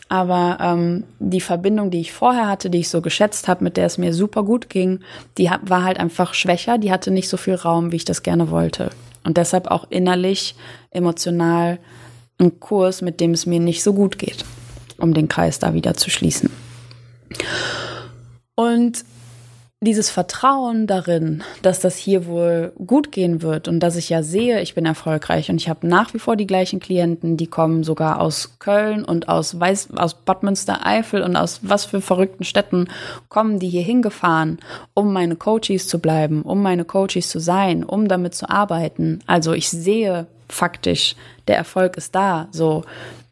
Aber 0.10 0.58
ähm, 0.60 1.04
die 1.19 1.39
Verbindung, 1.39 1.91
die 1.91 2.02
ich 2.02 2.12
vorher 2.12 2.48
hatte, 2.48 2.72
die 2.72 2.80
ich 2.80 2.89
so 2.89 3.00
geschätzt 3.00 3.48
habe, 3.48 3.63
mit 3.63 3.78
der 3.78 3.86
es 3.86 4.00
mir 4.00 4.13
super 4.13 4.43
gut 4.43 4.67
ging, 4.67 5.02
die 5.38 5.52
war 5.62 5.84
halt 5.84 6.00
einfach 6.00 6.34
schwächer, 6.34 6.80
die 6.80 6.91
hatte 6.91 7.12
nicht 7.12 7.30
so 7.30 7.38
viel 7.38 7.54
Raum, 7.54 7.91
wie 7.91 7.98
ich 7.98 8.06
das 8.06 8.24
gerne 8.24 8.50
wollte. 8.50 8.89
Und 9.24 9.38
deshalb 9.38 9.67
auch 9.67 9.86
innerlich, 9.91 10.56
emotional 10.89 11.78
ein 12.39 12.60
Kurs, 12.60 13.02
mit 13.02 13.19
dem 13.19 13.32
es 13.32 13.45
mir 13.45 13.60
nicht 13.60 13.84
so 13.84 13.93
gut 13.93 14.17
geht, 14.17 14.45
um 14.98 15.13
den 15.13 15.28
Kreis 15.28 15.60
da 15.60 15.74
wieder 15.74 15.93
zu 15.93 16.10
schließen. 16.10 16.50
Und 18.56 19.06
dieses 19.82 20.10
Vertrauen 20.10 20.88
darin, 20.88 21.42
dass 21.62 21.80
das 21.80 21.96
hier 21.96 22.26
wohl 22.26 22.74
gut 22.86 23.13
gehen 23.13 23.42
wird 23.42 23.70
und 23.70 23.80
dass 23.80 23.96
ich 23.96 24.10
ja 24.10 24.24
sehe, 24.24 24.62
ich 24.62 24.76
bin 24.76 24.86
erfolgreich 24.86 25.50
und 25.50 25.56
ich 25.56 25.70
habe 25.70 25.88
nach 25.88 26.13
wie 26.13 26.20
vor 26.20 26.36
die 26.36 26.48
gleichen 26.48 26.82
Klienten, 26.82 27.38
die 27.38 27.48
kommen 27.48 27.86
sogar 27.86 28.20
aus 28.20 28.60
Köln 28.60 29.06
und 29.06 29.30
aus 29.30 29.58
Weiß, 29.58 29.92
aus 29.96 30.15
Bad 30.15 30.44
Münstereifel 30.44 31.22
und 31.22 31.38
aus 31.38 31.62
was 31.63 31.86
für 31.86 32.02
verrückten 32.02 32.44
Städten 32.44 32.89
kommen 33.30 33.60
die 33.60 33.70
hier 33.70 33.82
hingefahren, 33.82 34.60
um 34.94 35.13
meine 35.13 35.38
Coaches 35.38 35.88
zu 35.88 36.00
bleiben, 36.00 36.42
um 36.42 36.62
meine 36.62 36.84
Coaches 36.84 37.30
zu 37.30 37.39
sein, 37.39 37.86
um 37.86 38.10
damit 38.10 38.36
zu 38.36 38.50
arbeiten. 38.50 39.20
Also 39.28 39.54
ich 39.54 39.70
sehe 39.70 40.28
faktisch, 40.50 41.15
der 41.48 41.56
Erfolg 41.56 41.96
ist 41.96 42.15
da, 42.15 42.50
so 42.52 42.84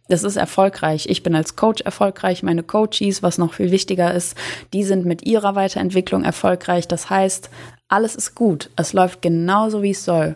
das 0.09 0.23
ist 0.23 0.37
erfolgreich. 0.37 1.07
Ich 1.09 1.23
bin 1.23 1.35
als 1.35 1.55
Coach 1.55 1.81
erfolgreich. 1.81 2.43
Meine 2.43 2.63
Coaches, 2.63 3.23
was 3.23 3.37
noch 3.37 3.53
viel 3.53 3.71
wichtiger 3.71 4.13
ist, 4.13 4.35
die 4.73 4.83
sind 4.83 5.05
mit 5.05 5.25
ihrer 5.25 5.55
Weiterentwicklung 5.55 6.23
erfolgreich. 6.23 6.87
Das 6.87 7.09
heißt, 7.09 7.49
alles 7.89 8.15
ist 8.15 8.35
gut. 8.35 8.69
Es 8.75 8.93
läuft 8.93 9.21
genauso, 9.21 9.81
wie 9.81 9.91
es 9.91 10.03
soll. 10.03 10.35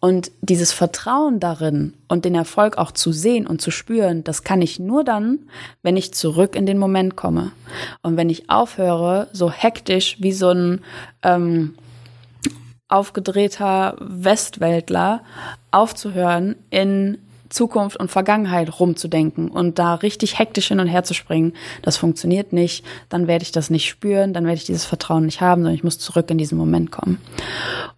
Und 0.00 0.32
dieses 0.40 0.72
Vertrauen 0.72 1.38
darin 1.38 1.94
und 2.08 2.24
den 2.24 2.34
Erfolg 2.34 2.76
auch 2.76 2.90
zu 2.90 3.12
sehen 3.12 3.46
und 3.46 3.60
zu 3.60 3.70
spüren, 3.70 4.24
das 4.24 4.42
kann 4.42 4.62
ich 4.62 4.80
nur 4.80 5.04
dann, 5.04 5.38
wenn 5.82 5.96
ich 5.96 6.12
zurück 6.12 6.56
in 6.56 6.66
den 6.66 6.78
Moment 6.78 7.16
komme. 7.16 7.52
Und 8.02 8.16
wenn 8.16 8.30
ich 8.30 8.50
aufhöre, 8.50 9.28
so 9.32 9.50
hektisch 9.50 10.16
wie 10.20 10.32
so 10.32 10.50
ein 10.50 10.80
ähm, 11.22 11.74
aufgedrehter 12.88 13.96
Westweltler 14.00 15.22
aufzuhören, 15.70 16.56
in 16.70 17.18
Zukunft 17.52 17.96
und 17.96 18.10
Vergangenheit 18.10 18.80
rumzudenken 18.80 19.48
und 19.48 19.78
da 19.78 19.94
richtig 19.94 20.38
hektisch 20.38 20.68
hin 20.68 20.80
und 20.80 20.88
her 20.88 21.04
zu 21.04 21.14
springen, 21.14 21.52
das 21.82 21.96
funktioniert 21.96 22.52
nicht. 22.52 22.84
Dann 23.08 23.26
werde 23.26 23.42
ich 23.42 23.52
das 23.52 23.70
nicht 23.70 23.88
spüren, 23.88 24.32
dann 24.32 24.44
werde 24.44 24.56
ich 24.56 24.64
dieses 24.64 24.84
Vertrauen 24.84 25.26
nicht 25.26 25.40
haben, 25.40 25.62
sondern 25.62 25.74
ich 25.74 25.84
muss 25.84 25.98
zurück 25.98 26.30
in 26.30 26.38
diesen 26.38 26.58
Moment 26.58 26.90
kommen. 26.90 27.18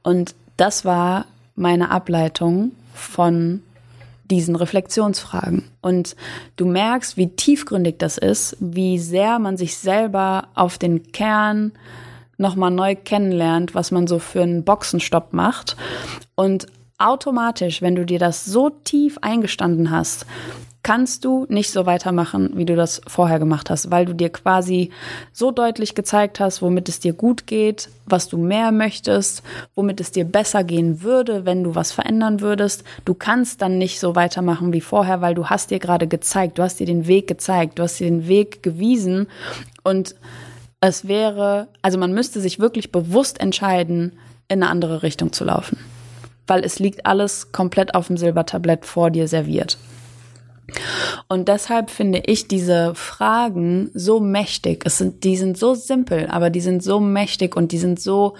Und 0.02 0.34
das 0.56 0.84
war 0.84 1.26
meine 1.56 1.90
Ableitung 1.90 2.72
von 2.92 3.62
diesen 4.30 4.56
Reflexionsfragen. 4.56 5.64
Und 5.80 6.16
du 6.56 6.66
merkst, 6.66 7.16
wie 7.16 7.28
tiefgründig 7.28 7.98
das 7.98 8.18
ist, 8.18 8.56
wie 8.58 8.98
sehr 8.98 9.38
man 9.38 9.56
sich 9.56 9.76
selber 9.76 10.48
auf 10.54 10.78
den 10.78 11.12
Kern 11.12 11.72
nochmal 12.36 12.70
neu 12.70 12.96
kennenlernt, 12.96 13.74
was 13.74 13.90
man 13.90 14.06
so 14.06 14.18
für 14.18 14.42
einen 14.42 14.64
Boxenstopp 14.64 15.32
macht 15.32 15.76
und 16.34 16.66
automatisch, 17.04 17.82
wenn 17.82 17.94
du 17.94 18.04
dir 18.04 18.18
das 18.18 18.44
so 18.44 18.70
tief 18.70 19.18
eingestanden 19.20 19.90
hast, 19.90 20.26
kannst 20.84 21.24
du 21.24 21.46
nicht 21.48 21.70
so 21.70 21.86
weitermachen, 21.86 22.50
wie 22.54 22.66
du 22.66 22.76
das 22.76 23.00
vorher 23.06 23.38
gemacht 23.38 23.70
hast, 23.70 23.90
weil 23.90 24.04
du 24.04 24.14
dir 24.14 24.28
quasi 24.28 24.90
so 25.32 25.50
deutlich 25.50 25.94
gezeigt 25.94 26.40
hast, 26.40 26.60
womit 26.60 26.88
es 26.88 27.00
dir 27.00 27.14
gut 27.14 27.46
geht, 27.46 27.88
was 28.04 28.28
du 28.28 28.36
mehr 28.36 28.70
möchtest, 28.70 29.42
womit 29.74 30.00
es 30.00 30.12
dir 30.12 30.24
besser 30.24 30.62
gehen 30.62 31.02
würde, 31.02 31.46
wenn 31.46 31.64
du 31.64 31.74
was 31.74 31.90
verändern 31.90 32.42
würdest. 32.42 32.84
Du 33.06 33.14
kannst 33.14 33.62
dann 33.62 33.78
nicht 33.78 33.98
so 33.98 34.14
weitermachen 34.14 34.72
wie 34.74 34.82
vorher, 34.82 35.22
weil 35.22 35.34
du 35.34 35.46
hast 35.46 35.70
dir 35.70 35.78
gerade 35.78 36.06
gezeigt, 36.06 36.58
du 36.58 36.62
hast 36.62 36.78
dir 36.80 36.86
den 36.86 37.06
Weg 37.06 37.26
gezeigt, 37.26 37.78
du 37.78 37.82
hast 37.82 37.98
dir 37.98 38.06
den 38.06 38.28
Weg 38.28 38.62
gewiesen 38.62 39.26
und 39.82 40.14
es 40.80 41.08
wäre, 41.08 41.68
also 41.80 41.98
man 41.98 42.12
müsste 42.12 42.40
sich 42.40 42.58
wirklich 42.58 42.92
bewusst 42.92 43.40
entscheiden, 43.40 44.12
in 44.48 44.62
eine 44.62 44.70
andere 44.70 45.02
Richtung 45.02 45.32
zu 45.32 45.44
laufen 45.44 45.78
weil 46.46 46.64
es 46.64 46.78
liegt 46.78 47.06
alles 47.06 47.52
komplett 47.52 47.94
auf 47.94 48.08
dem 48.08 48.16
Silbertablett 48.16 48.84
vor 48.84 49.10
dir 49.10 49.28
serviert. 49.28 49.78
Und 51.28 51.48
deshalb 51.48 51.90
finde 51.90 52.22
ich 52.26 52.48
diese 52.48 52.94
Fragen 52.94 53.90
so 53.94 54.20
mächtig. 54.20 54.82
Es 54.84 54.98
sind, 54.98 55.24
die 55.24 55.36
sind 55.36 55.58
so 55.58 55.74
simpel, 55.74 56.26
aber 56.28 56.50
die 56.50 56.60
sind 56.60 56.82
so 56.82 57.00
mächtig 57.00 57.56
und 57.56 57.72
die 57.72 57.78
sind 57.78 58.00
so 58.00 58.34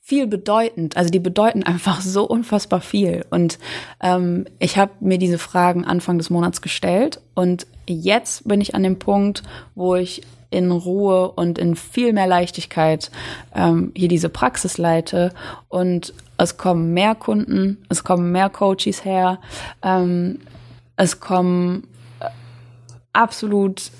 viel 0.00 0.26
bedeutend. 0.26 0.96
Also 0.96 1.10
die 1.10 1.20
bedeuten 1.20 1.62
einfach 1.64 2.00
so 2.00 2.24
unfassbar 2.28 2.80
viel. 2.80 3.24
Und 3.30 3.58
ähm, 4.02 4.46
ich 4.58 4.76
habe 4.76 4.92
mir 5.00 5.18
diese 5.18 5.38
Fragen 5.38 5.84
Anfang 5.84 6.18
des 6.18 6.30
Monats 6.30 6.60
gestellt 6.60 7.20
und 7.34 7.66
jetzt 7.86 8.46
bin 8.46 8.60
ich 8.60 8.74
an 8.74 8.82
dem 8.82 8.98
Punkt, 8.98 9.42
wo 9.74 9.94
ich 9.94 10.22
in 10.52 10.70
Ruhe 10.70 11.30
und 11.32 11.58
in 11.58 11.76
viel 11.76 12.12
mehr 12.12 12.26
Leichtigkeit 12.26 13.10
ähm, 13.54 13.92
hier 13.96 14.08
diese 14.08 14.28
Praxis 14.28 14.78
leite. 14.78 15.32
Und 15.68 16.14
es 16.36 16.56
kommen 16.56 16.92
mehr 16.92 17.14
Kunden, 17.14 17.84
es 17.88 18.04
kommen 18.04 18.32
mehr 18.32 18.50
Coaches 18.50 19.04
her, 19.04 19.38
ähm, 19.82 20.38
es 20.96 21.20
kommen 21.20 21.84
äh, 22.20 22.26
absolut 23.12 23.90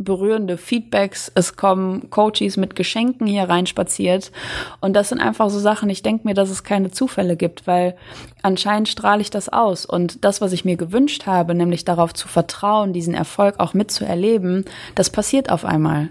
berührende 0.00 0.56
Feedbacks, 0.56 1.30
es 1.34 1.56
kommen 1.56 2.10
Coaches 2.10 2.56
mit 2.56 2.74
Geschenken 2.74 3.26
hier 3.26 3.44
reinspaziert. 3.44 4.32
Und 4.80 4.94
das 4.94 5.10
sind 5.10 5.20
einfach 5.20 5.50
so 5.50 5.58
Sachen, 5.58 5.90
ich 5.90 6.02
denke 6.02 6.26
mir, 6.26 6.34
dass 6.34 6.50
es 6.50 6.64
keine 6.64 6.90
Zufälle 6.90 7.36
gibt, 7.36 7.66
weil 7.66 7.94
anscheinend 8.42 8.88
strahle 8.88 9.20
ich 9.20 9.30
das 9.30 9.48
aus. 9.48 9.86
Und 9.86 10.24
das, 10.24 10.40
was 10.40 10.52
ich 10.52 10.64
mir 10.64 10.76
gewünscht 10.76 11.26
habe, 11.26 11.54
nämlich 11.54 11.84
darauf 11.84 12.14
zu 12.14 12.28
vertrauen, 12.28 12.92
diesen 12.92 13.14
Erfolg 13.14 13.60
auch 13.60 13.74
mitzuerleben, 13.74 14.64
das 14.94 15.10
passiert 15.10 15.50
auf 15.50 15.64
einmal 15.64 16.08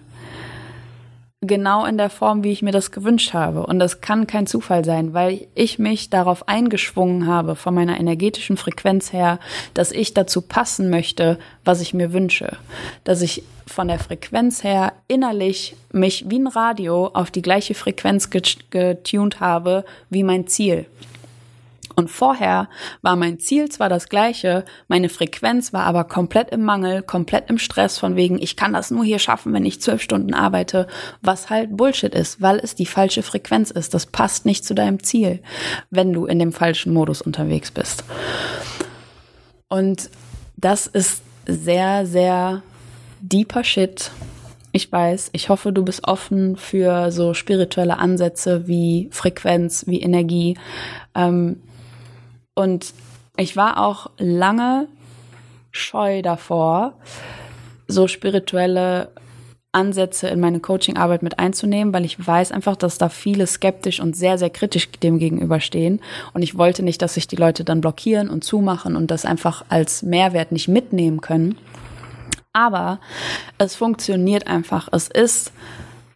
genau 1.42 1.86
in 1.86 1.98
der 1.98 2.10
Form, 2.10 2.44
wie 2.44 2.52
ich 2.52 2.62
mir 2.62 2.72
das 2.72 2.92
gewünscht 2.92 3.34
habe. 3.34 3.66
Und 3.66 3.80
das 3.80 4.02
kann 4.02 4.28
kein 4.28 4.46
Zufall 4.46 4.84
sein, 4.84 5.14
weil 5.14 5.48
ich 5.56 5.80
mich 5.80 6.10
darauf 6.10 6.48
eingeschwungen 6.50 7.28
habe, 7.28 7.56
von 7.56 7.74
meiner 7.74 8.00
energetischen 8.00 8.58
Frequenz 8.58 9.14
her, 9.14 9.40
dass 9.74 9.92
ich 9.92 10.14
dazu 10.14 10.42
passen 10.42 10.90
möchte, 10.90 11.40
was 11.64 11.80
ich 11.80 11.94
mir 11.94 12.12
wünsche. 12.12 12.58
Dass 13.06 13.22
ich 13.22 13.44
von 13.66 13.88
der 13.88 14.00
Frequenz 14.00 14.64
her 14.64 14.94
innerlich 15.08 15.76
mich 15.94 16.26
wie 16.28 16.40
ein 16.40 16.48
Radio 16.48 17.08
auf 17.08 17.32
die 17.32 17.42
gleiche 17.42 17.74
Frequenz 17.74 18.30
getunt 18.30 19.40
habe 19.40 19.86
wie 20.10 20.24
mein 20.24 20.48
Ziel. 20.48 20.88
Und 22.00 22.10
vorher 22.10 22.70
war 23.02 23.18
mein 23.18 23.40
Ziel 23.40 23.68
zwar 23.68 23.90
das 23.90 24.08
gleiche, 24.08 24.64
meine 24.88 25.10
Frequenz 25.10 25.74
war 25.74 25.84
aber 25.84 26.06
komplett 26.06 26.50
im 26.50 26.64
Mangel, 26.64 27.02
komplett 27.02 27.50
im 27.50 27.58
Stress 27.58 27.98
von 27.98 28.16
wegen, 28.16 28.42
ich 28.42 28.56
kann 28.56 28.72
das 28.72 28.90
nur 28.90 29.04
hier 29.04 29.20
schaffen, 29.20 29.52
wenn 29.52 29.66
ich 29.66 29.82
zwölf 29.82 30.02
Stunden 30.02 30.34
arbeite, 30.34 30.88
was 31.22 31.50
halt 31.50 31.76
Bullshit 31.76 32.16
ist, 32.16 32.42
weil 32.42 32.58
es 32.60 32.74
die 32.74 32.86
falsche 32.86 33.22
Frequenz 33.22 33.70
ist. 33.70 33.94
Das 33.94 34.06
passt 34.06 34.46
nicht 34.46 34.64
zu 34.64 34.74
deinem 34.74 35.04
Ziel, 35.04 35.42
wenn 35.90 36.14
du 36.14 36.26
in 36.26 36.40
dem 36.40 36.54
falschen 36.54 36.94
Modus 36.94 37.22
unterwegs 37.22 37.70
bist. 37.70 38.06
Und 39.68 40.10
das 40.56 40.88
ist 40.88 41.22
sehr, 41.46 42.06
sehr 42.06 42.64
deeper 43.20 43.66
Shit. 43.66 44.12
Ich 44.72 44.90
weiß, 44.90 45.32
ich 45.34 45.50
hoffe, 45.50 45.74
du 45.74 45.84
bist 45.84 46.08
offen 46.08 46.56
für 46.56 47.12
so 47.12 47.34
spirituelle 47.34 47.98
Ansätze 47.98 48.70
wie 48.70 49.10
Frequenz, 49.12 49.86
wie 49.86 50.00
Energie. 50.00 50.58
Ähm, 51.14 51.58
und 52.60 52.94
ich 53.38 53.56
war 53.56 53.82
auch 53.82 54.10
lange 54.18 54.90
scheu 55.72 56.22
davor, 56.22 56.92
so 57.88 58.10
spirituelle 58.10 59.14
Ansätze 59.72 60.28
in 60.28 60.42
meine 60.42 60.60
Coachingarbeit 60.60 61.24
mit 61.24 61.40
einzunehmen, 61.40 61.94
weil 61.94 62.04
ich 62.04 62.28
weiß 62.28 62.52
einfach, 62.52 62.76
dass 62.76 62.98
da 62.98 63.08
viele 63.08 63.48
skeptisch 63.48 64.02
und 64.02 64.14
sehr, 64.18 64.38
sehr 64.38 64.50
kritisch 64.50 64.92
dem 64.92 65.20
gegenüberstehen. 65.20 66.02
Und 66.34 66.42
ich 66.42 66.58
wollte 66.58 66.84
nicht, 66.84 67.02
dass 67.02 67.14
sich 67.14 67.30
die 67.30 67.38
Leute 67.38 67.64
dann 67.64 67.80
blockieren 67.80 68.30
und 68.30 68.44
zumachen 68.44 68.98
und 68.98 69.10
das 69.10 69.24
einfach 69.24 69.64
als 69.70 70.04
Mehrwert 70.04 70.52
nicht 70.52 70.68
mitnehmen 70.68 71.22
können. 71.22 71.58
Aber 72.52 73.00
es 73.58 73.74
funktioniert 73.74 74.48
einfach. 74.48 74.90
Es 74.92 75.08
ist 75.08 75.54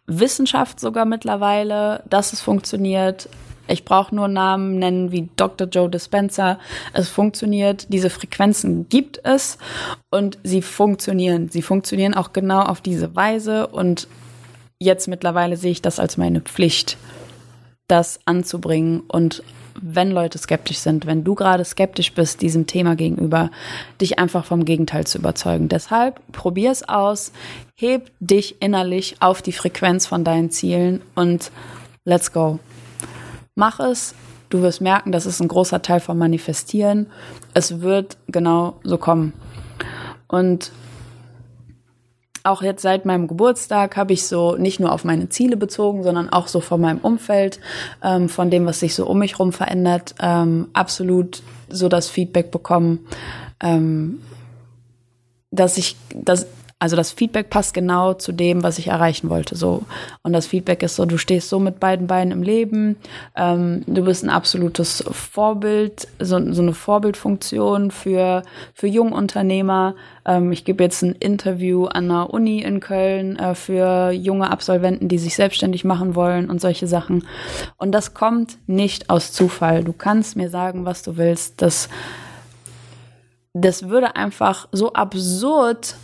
Wissenschaft 0.06 0.78
sogar 0.78 1.06
mittlerweile, 1.06 2.02
dass 2.10 2.34
es 2.34 2.42
funktioniert. 2.42 3.30
Ich 3.66 3.84
brauche 3.84 4.14
nur 4.14 4.28
Namen 4.28 4.78
nennen 4.78 5.10
wie 5.10 5.28
Dr. 5.36 5.68
Joe 5.68 5.88
Dispenza. 5.88 6.58
Es 6.92 7.08
funktioniert, 7.08 7.86
diese 7.92 8.10
Frequenzen 8.10 8.88
gibt 8.88 9.20
es 9.24 9.58
und 10.10 10.38
sie 10.42 10.62
funktionieren. 10.62 11.48
Sie 11.48 11.62
funktionieren 11.62 12.14
auch 12.14 12.32
genau 12.32 12.62
auf 12.62 12.80
diese 12.80 13.16
Weise 13.16 13.66
und 13.66 14.08
jetzt 14.78 15.08
mittlerweile 15.08 15.56
sehe 15.56 15.72
ich 15.72 15.82
das 15.82 15.98
als 15.98 16.16
meine 16.16 16.40
Pflicht, 16.40 16.98
das 17.88 18.20
anzubringen 18.26 19.02
und 19.08 19.42
wenn 19.80 20.10
Leute 20.10 20.38
skeptisch 20.38 20.78
sind, 20.78 21.06
wenn 21.06 21.24
du 21.24 21.34
gerade 21.34 21.64
skeptisch 21.64 22.12
bist 22.12 22.42
diesem 22.42 22.66
Thema 22.66 22.94
gegenüber, 22.96 23.50
dich 24.00 24.18
einfach 24.18 24.44
vom 24.44 24.64
Gegenteil 24.64 25.06
zu 25.06 25.18
überzeugen. 25.18 25.68
Deshalb 25.68 26.20
probier 26.32 26.70
es 26.70 26.88
aus, 26.88 27.32
heb 27.74 28.10
dich 28.20 28.62
innerlich 28.62 29.16
auf 29.20 29.42
die 29.42 29.52
Frequenz 29.52 30.06
von 30.06 30.24
deinen 30.24 30.50
Zielen 30.50 31.02
und 31.14 31.50
let's 32.04 32.32
go. 32.32 32.60
Mach 33.54 33.80
es 33.80 34.14
Du 34.54 34.62
wirst 34.62 34.80
merken, 34.80 35.10
das 35.10 35.26
ist 35.26 35.40
ein 35.40 35.48
großer 35.48 35.82
Teil 35.82 35.98
vom 35.98 36.16
Manifestieren. 36.16 37.08
Es 37.54 37.80
wird 37.80 38.18
genau 38.28 38.76
so 38.84 38.98
kommen. 38.98 39.32
Und 40.28 40.70
auch 42.44 42.62
jetzt 42.62 42.82
seit 42.82 43.04
meinem 43.04 43.26
Geburtstag 43.26 43.96
habe 43.96 44.12
ich 44.12 44.28
so 44.28 44.54
nicht 44.54 44.78
nur 44.78 44.92
auf 44.92 45.02
meine 45.02 45.28
Ziele 45.28 45.56
bezogen, 45.56 46.04
sondern 46.04 46.28
auch 46.28 46.46
so 46.46 46.60
von 46.60 46.80
meinem 46.80 46.98
Umfeld, 46.98 47.58
ähm, 48.00 48.28
von 48.28 48.48
dem, 48.48 48.64
was 48.64 48.78
sich 48.78 48.94
so 48.94 49.06
um 49.06 49.18
mich 49.18 49.32
herum 49.32 49.52
verändert, 49.52 50.14
ähm, 50.20 50.68
absolut 50.72 51.42
so 51.68 51.88
das 51.88 52.08
Feedback 52.08 52.52
bekommen, 52.52 53.00
ähm, 53.60 54.20
dass 55.50 55.78
ich, 55.78 55.96
dass 56.14 56.46
also 56.78 56.96
das 56.96 57.12
Feedback 57.12 57.50
passt 57.50 57.74
genau 57.74 58.14
zu 58.14 58.32
dem, 58.32 58.62
was 58.62 58.78
ich 58.78 58.88
erreichen 58.88 59.30
wollte. 59.30 59.56
So 59.56 59.84
und 60.22 60.32
das 60.32 60.46
Feedback 60.46 60.82
ist 60.82 60.96
so: 60.96 61.06
Du 61.06 61.18
stehst 61.18 61.48
so 61.48 61.58
mit 61.58 61.80
beiden 61.80 62.06
Beinen 62.06 62.32
im 62.32 62.42
Leben. 62.42 62.96
Ähm, 63.36 63.82
du 63.86 64.04
bist 64.04 64.24
ein 64.24 64.30
absolutes 64.30 65.04
Vorbild, 65.10 66.08
so, 66.18 66.52
so 66.52 66.62
eine 66.62 66.74
Vorbildfunktion 66.74 67.90
für 67.90 68.42
für 68.74 68.86
Jungunternehmer. 68.86 69.94
Ähm, 70.24 70.52
ich 70.52 70.64
gebe 70.64 70.82
jetzt 70.82 71.02
ein 71.02 71.14
Interview 71.14 71.86
an 71.86 72.04
einer 72.10 72.32
Uni 72.32 72.62
in 72.62 72.80
Köln 72.80 73.36
äh, 73.36 73.54
für 73.54 74.10
junge 74.10 74.50
Absolventen, 74.50 75.08
die 75.08 75.18
sich 75.18 75.36
selbstständig 75.36 75.84
machen 75.84 76.14
wollen 76.14 76.50
und 76.50 76.60
solche 76.60 76.86
Sachen. 76.86 77.26
Und 77.76 77.92
das 77.92 78.14
kommt 78.14 78.58
nicht 78.66 79.10
aus 79.10 79.32
Zufall. 79.32 79.84
Du 79.84 79.92
kannst 79.92 80.36
mir 80.36 80.50
sagen, 80.50 80.84
was 80.84 81.02
du 81.02 81.16
willst. 81.16 81.62
Das 81.62 81.88
das 83.54 83.88
würde 83.88 84.16
einfach 84.16 84.68
so 84.72 84.92
absurd 84.92 85.94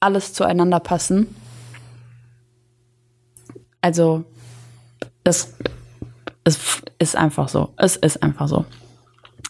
alles 0.00 0.32
zueinander 0.32 0.80
passen. 0.80 1.34
Also, 3.80 4.24
es, 5.24 5.54
es 6.44 6.82
ist 6.98 7.16
einfach 7.16 7.48
so. 7.48 7.70
Es 7.76 7.96
ist 7.96 8.22
einfach 8.22 8.48
so. 8.48 8.64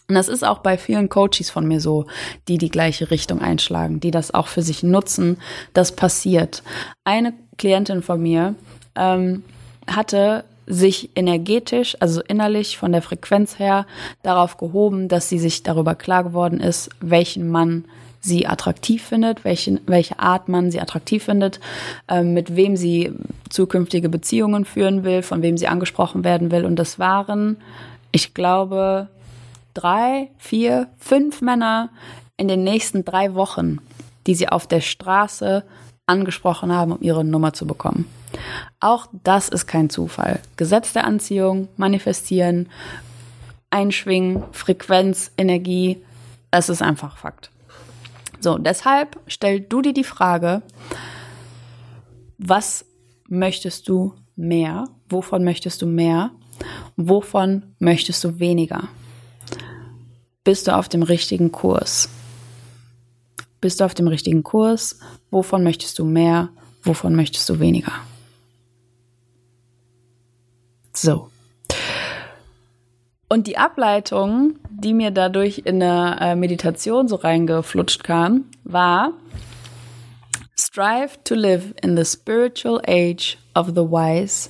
Und 0.07 0.15
das 0.15 0.27
ist 0.27 0.43
auch 0.43 0.59
bei 0.59 0.77
vielen 0.77 1.07
Coaches 1.07 1.49
von 1.49 1.65
mir 1.65 1.79
so, 1.79 2.05
die 2.49 2.57
die 2.57 2.69
gleiche 2.69 3.11
Richtung 3.11 3.41
einschlagen, 3.41 4.01
die 4.01 4.11
das 4.11 4.33
auch 4.33 4.47
für 4.47 4.61
sich 4.61 4.83
nutzen. 4.83 5.37
Das 5.73 5.95
passiert. 5.95 6.63
Eine 7.05 7.33
Klientin 7.57 8.03
von 8.03 8.21
mir 8.21 8.55
ähm, 8.95 9.43
hatte 9.87 10.43
sich 10.67 11.11
energetisch, 11.15 11.95
also 12.01 12.21
innerlich 12.21 12.77
von 12.77 12.91
der 12.91 13.01
Frequenz 13.01 13.57
her, 13.57 13.85
darauf 14.21 14.57
gehoben, 14.57 15.07
dass 15.07 15.29
sie 15.29 15.39
sich 15.39 15.63
darüber 15.63 15.95
klar 15.95 16.25
geworden 16.25 16.59
ist, 16.59 16.89
welchen 16.99 17.49
Mann 17.49 17.85
sie 18.21 18.47
attraktiv 18.47 19.03
findet, 19.03 19.43
welche, 19.43 19.81
welche 19.87 20.19
Art 20.19 20.47
man 20.47 20.71
sie 20.71 20.79
attraktiv 20.79 21.23
findet, 21.23 21.59
ähm, 22.07 22.33
mit 22.33 22.55
wem 22.55 22.77
sie 22.77 23.11
zukünftige 23.49 24.09
Beziehungen 24.09 24.63
führen 24.63 25.03
will, 25.03 25.23
von 25.23 25.41
wem 25.41 25.57
sie 25.57 25.67
angesprochen 25.67 26.23
werden 26.23 26.51
will. 26.51 26.63
Und 26.63 26.77
das 26.77 26.99
waren, 26.99 27.57
ich 28.11 28.33
glaube, 28.33 29.09
drei, 29.73 30.29
vier, 30.37 30.87
fünf 30.97 31.41
Männer 31.41 31.89
in 32.37 32.47
den 32.47 32.63
nächsten 32.63 33.03
drei 33.03 33.33
Wochen, 33.33 33.79
die 34.27 34.35
sie 34.35 34.47
auf 34.47 34.67
der 34.67 34.81
Straße 34.81 35.63
angesprochen 36.05 36.71
haben, 36.71 36.91
um 36.91 37.01
ihre 37.01 37.23
Nummer 37.23 37.53
zu 37.53 37.65
bekommen. 37.65 38.05
Auch 38.79 39.07
das 39.23 39.49
ist 39.49 39.65
kein 39.65 39.89
Zufall. 39.89 40.39
Gesetz 40.57 40.93
der 40.93 41.05
Anziehung, 41.05 41.67
manifestieren, 41.77 42.69
einschwingen, 43.69 44.43
Frequenz, 44.51 45.31
Energie, 45.37 46.03
es 46.51 46.69
ist 46.69 46.81
einfach 46.81 47.17
Fakt. 47.17 47.49
So, 48.41 48.57
deshalb 48.57 49.19
stell 49.27 49.61
du 49.61 49.83
dir 49.83 49.93
die 49.93 50.03
Frage, 50.03 50.63
was 52.39 52.85
möchtest 53.27 53.87
du 53.87 54.15
mehr? 54.35 54.89
Wovon 55.09 55.43
möchtest 55.43 55.81
du 55.83 55.85
mehr? 55.85 56.31
Wovon 56.95 57.75
möchtest 57.77 58.23
du 58.23 58.39
weniger? 58.39 58.89
Bist 60.43 60.67
du 60.67 60.75
auf 60.75 60.89
dem 60.89 61.03
richtigen 61.03 61.51
Kurs? 61.51 62.09
Bist 63.61 63.79
du 63.79 63.85
auf 63.85 63.93
dem 63.93 64.07
richtigen 64.07 64.41
Kurs? 64.41 64.99
Wovon 65.29 65.63
möchtest 65.63 65.99
du 65.99 66.05
mehr? 66.05 66.49
Wovon 66.81 67.15
möchtest 67.15 67.47
du 67.47 67.59
weniger? 67.59 67.93
So. 70.93 71.30
Und 73.31 73.47
die 73.47 73.57
Ableitung, 73.57 74.55
die 74.69 74.93
mir 74.93 75.09
dadurch 75.09 75.61
in 75.63 75.79
der 75.79 76.17
äh, 76.19 76.35
Meditation 76.35 77.07
so 77.07 77.15
reingeflutscht 77.15 78.03
kam, 78.03 78.43
war 78.65 79.13
Strive 80.59 81.11
to 81.23 81.33
live 81.33 81.73
in 81.81 81.95
the 81.95 82.03
spiritual 82.03 82.81
age 82.85 83.37
of 83.55 83.67
the 83.67 83.89
wise 83.89 84.49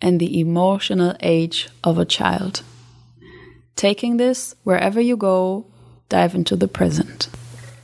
and 0.00 0.20
the 0.20 0.40
emotional 0.40 1.16
age 1.20 1.68
of 1.82 1.98
a 1.98 2.04
child. 2.04 2.62
Taking 3.74 4.18
this 4.18 4.56
wherever 4.62 5.00
you 5.00 5.16
go, 5.16 5.64
dive 6.08 6.36
into 6.36 6.54
the 6.54 6.68
present. 6.68 7.28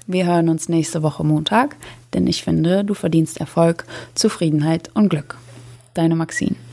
Wir 0.06 0.24
hören 0.24 0.48
uns 0.48 0.68
nächste 0.68 1.02
Woche 1.02 1.24
Montag, 1.24 1.74
denn 2.14 2.28
ich 2.28 2.44
finde, 2.44 2.84
du 2.84 2.94
verdienst 2.94 3.40
Erfolg, 3.40 3.86
Zufriedenheit 4.14 4.88
und 4.94 5.08
Glück. 5.08 5.36
Deine 5.94 6.14
Maxine. 6.14 6.67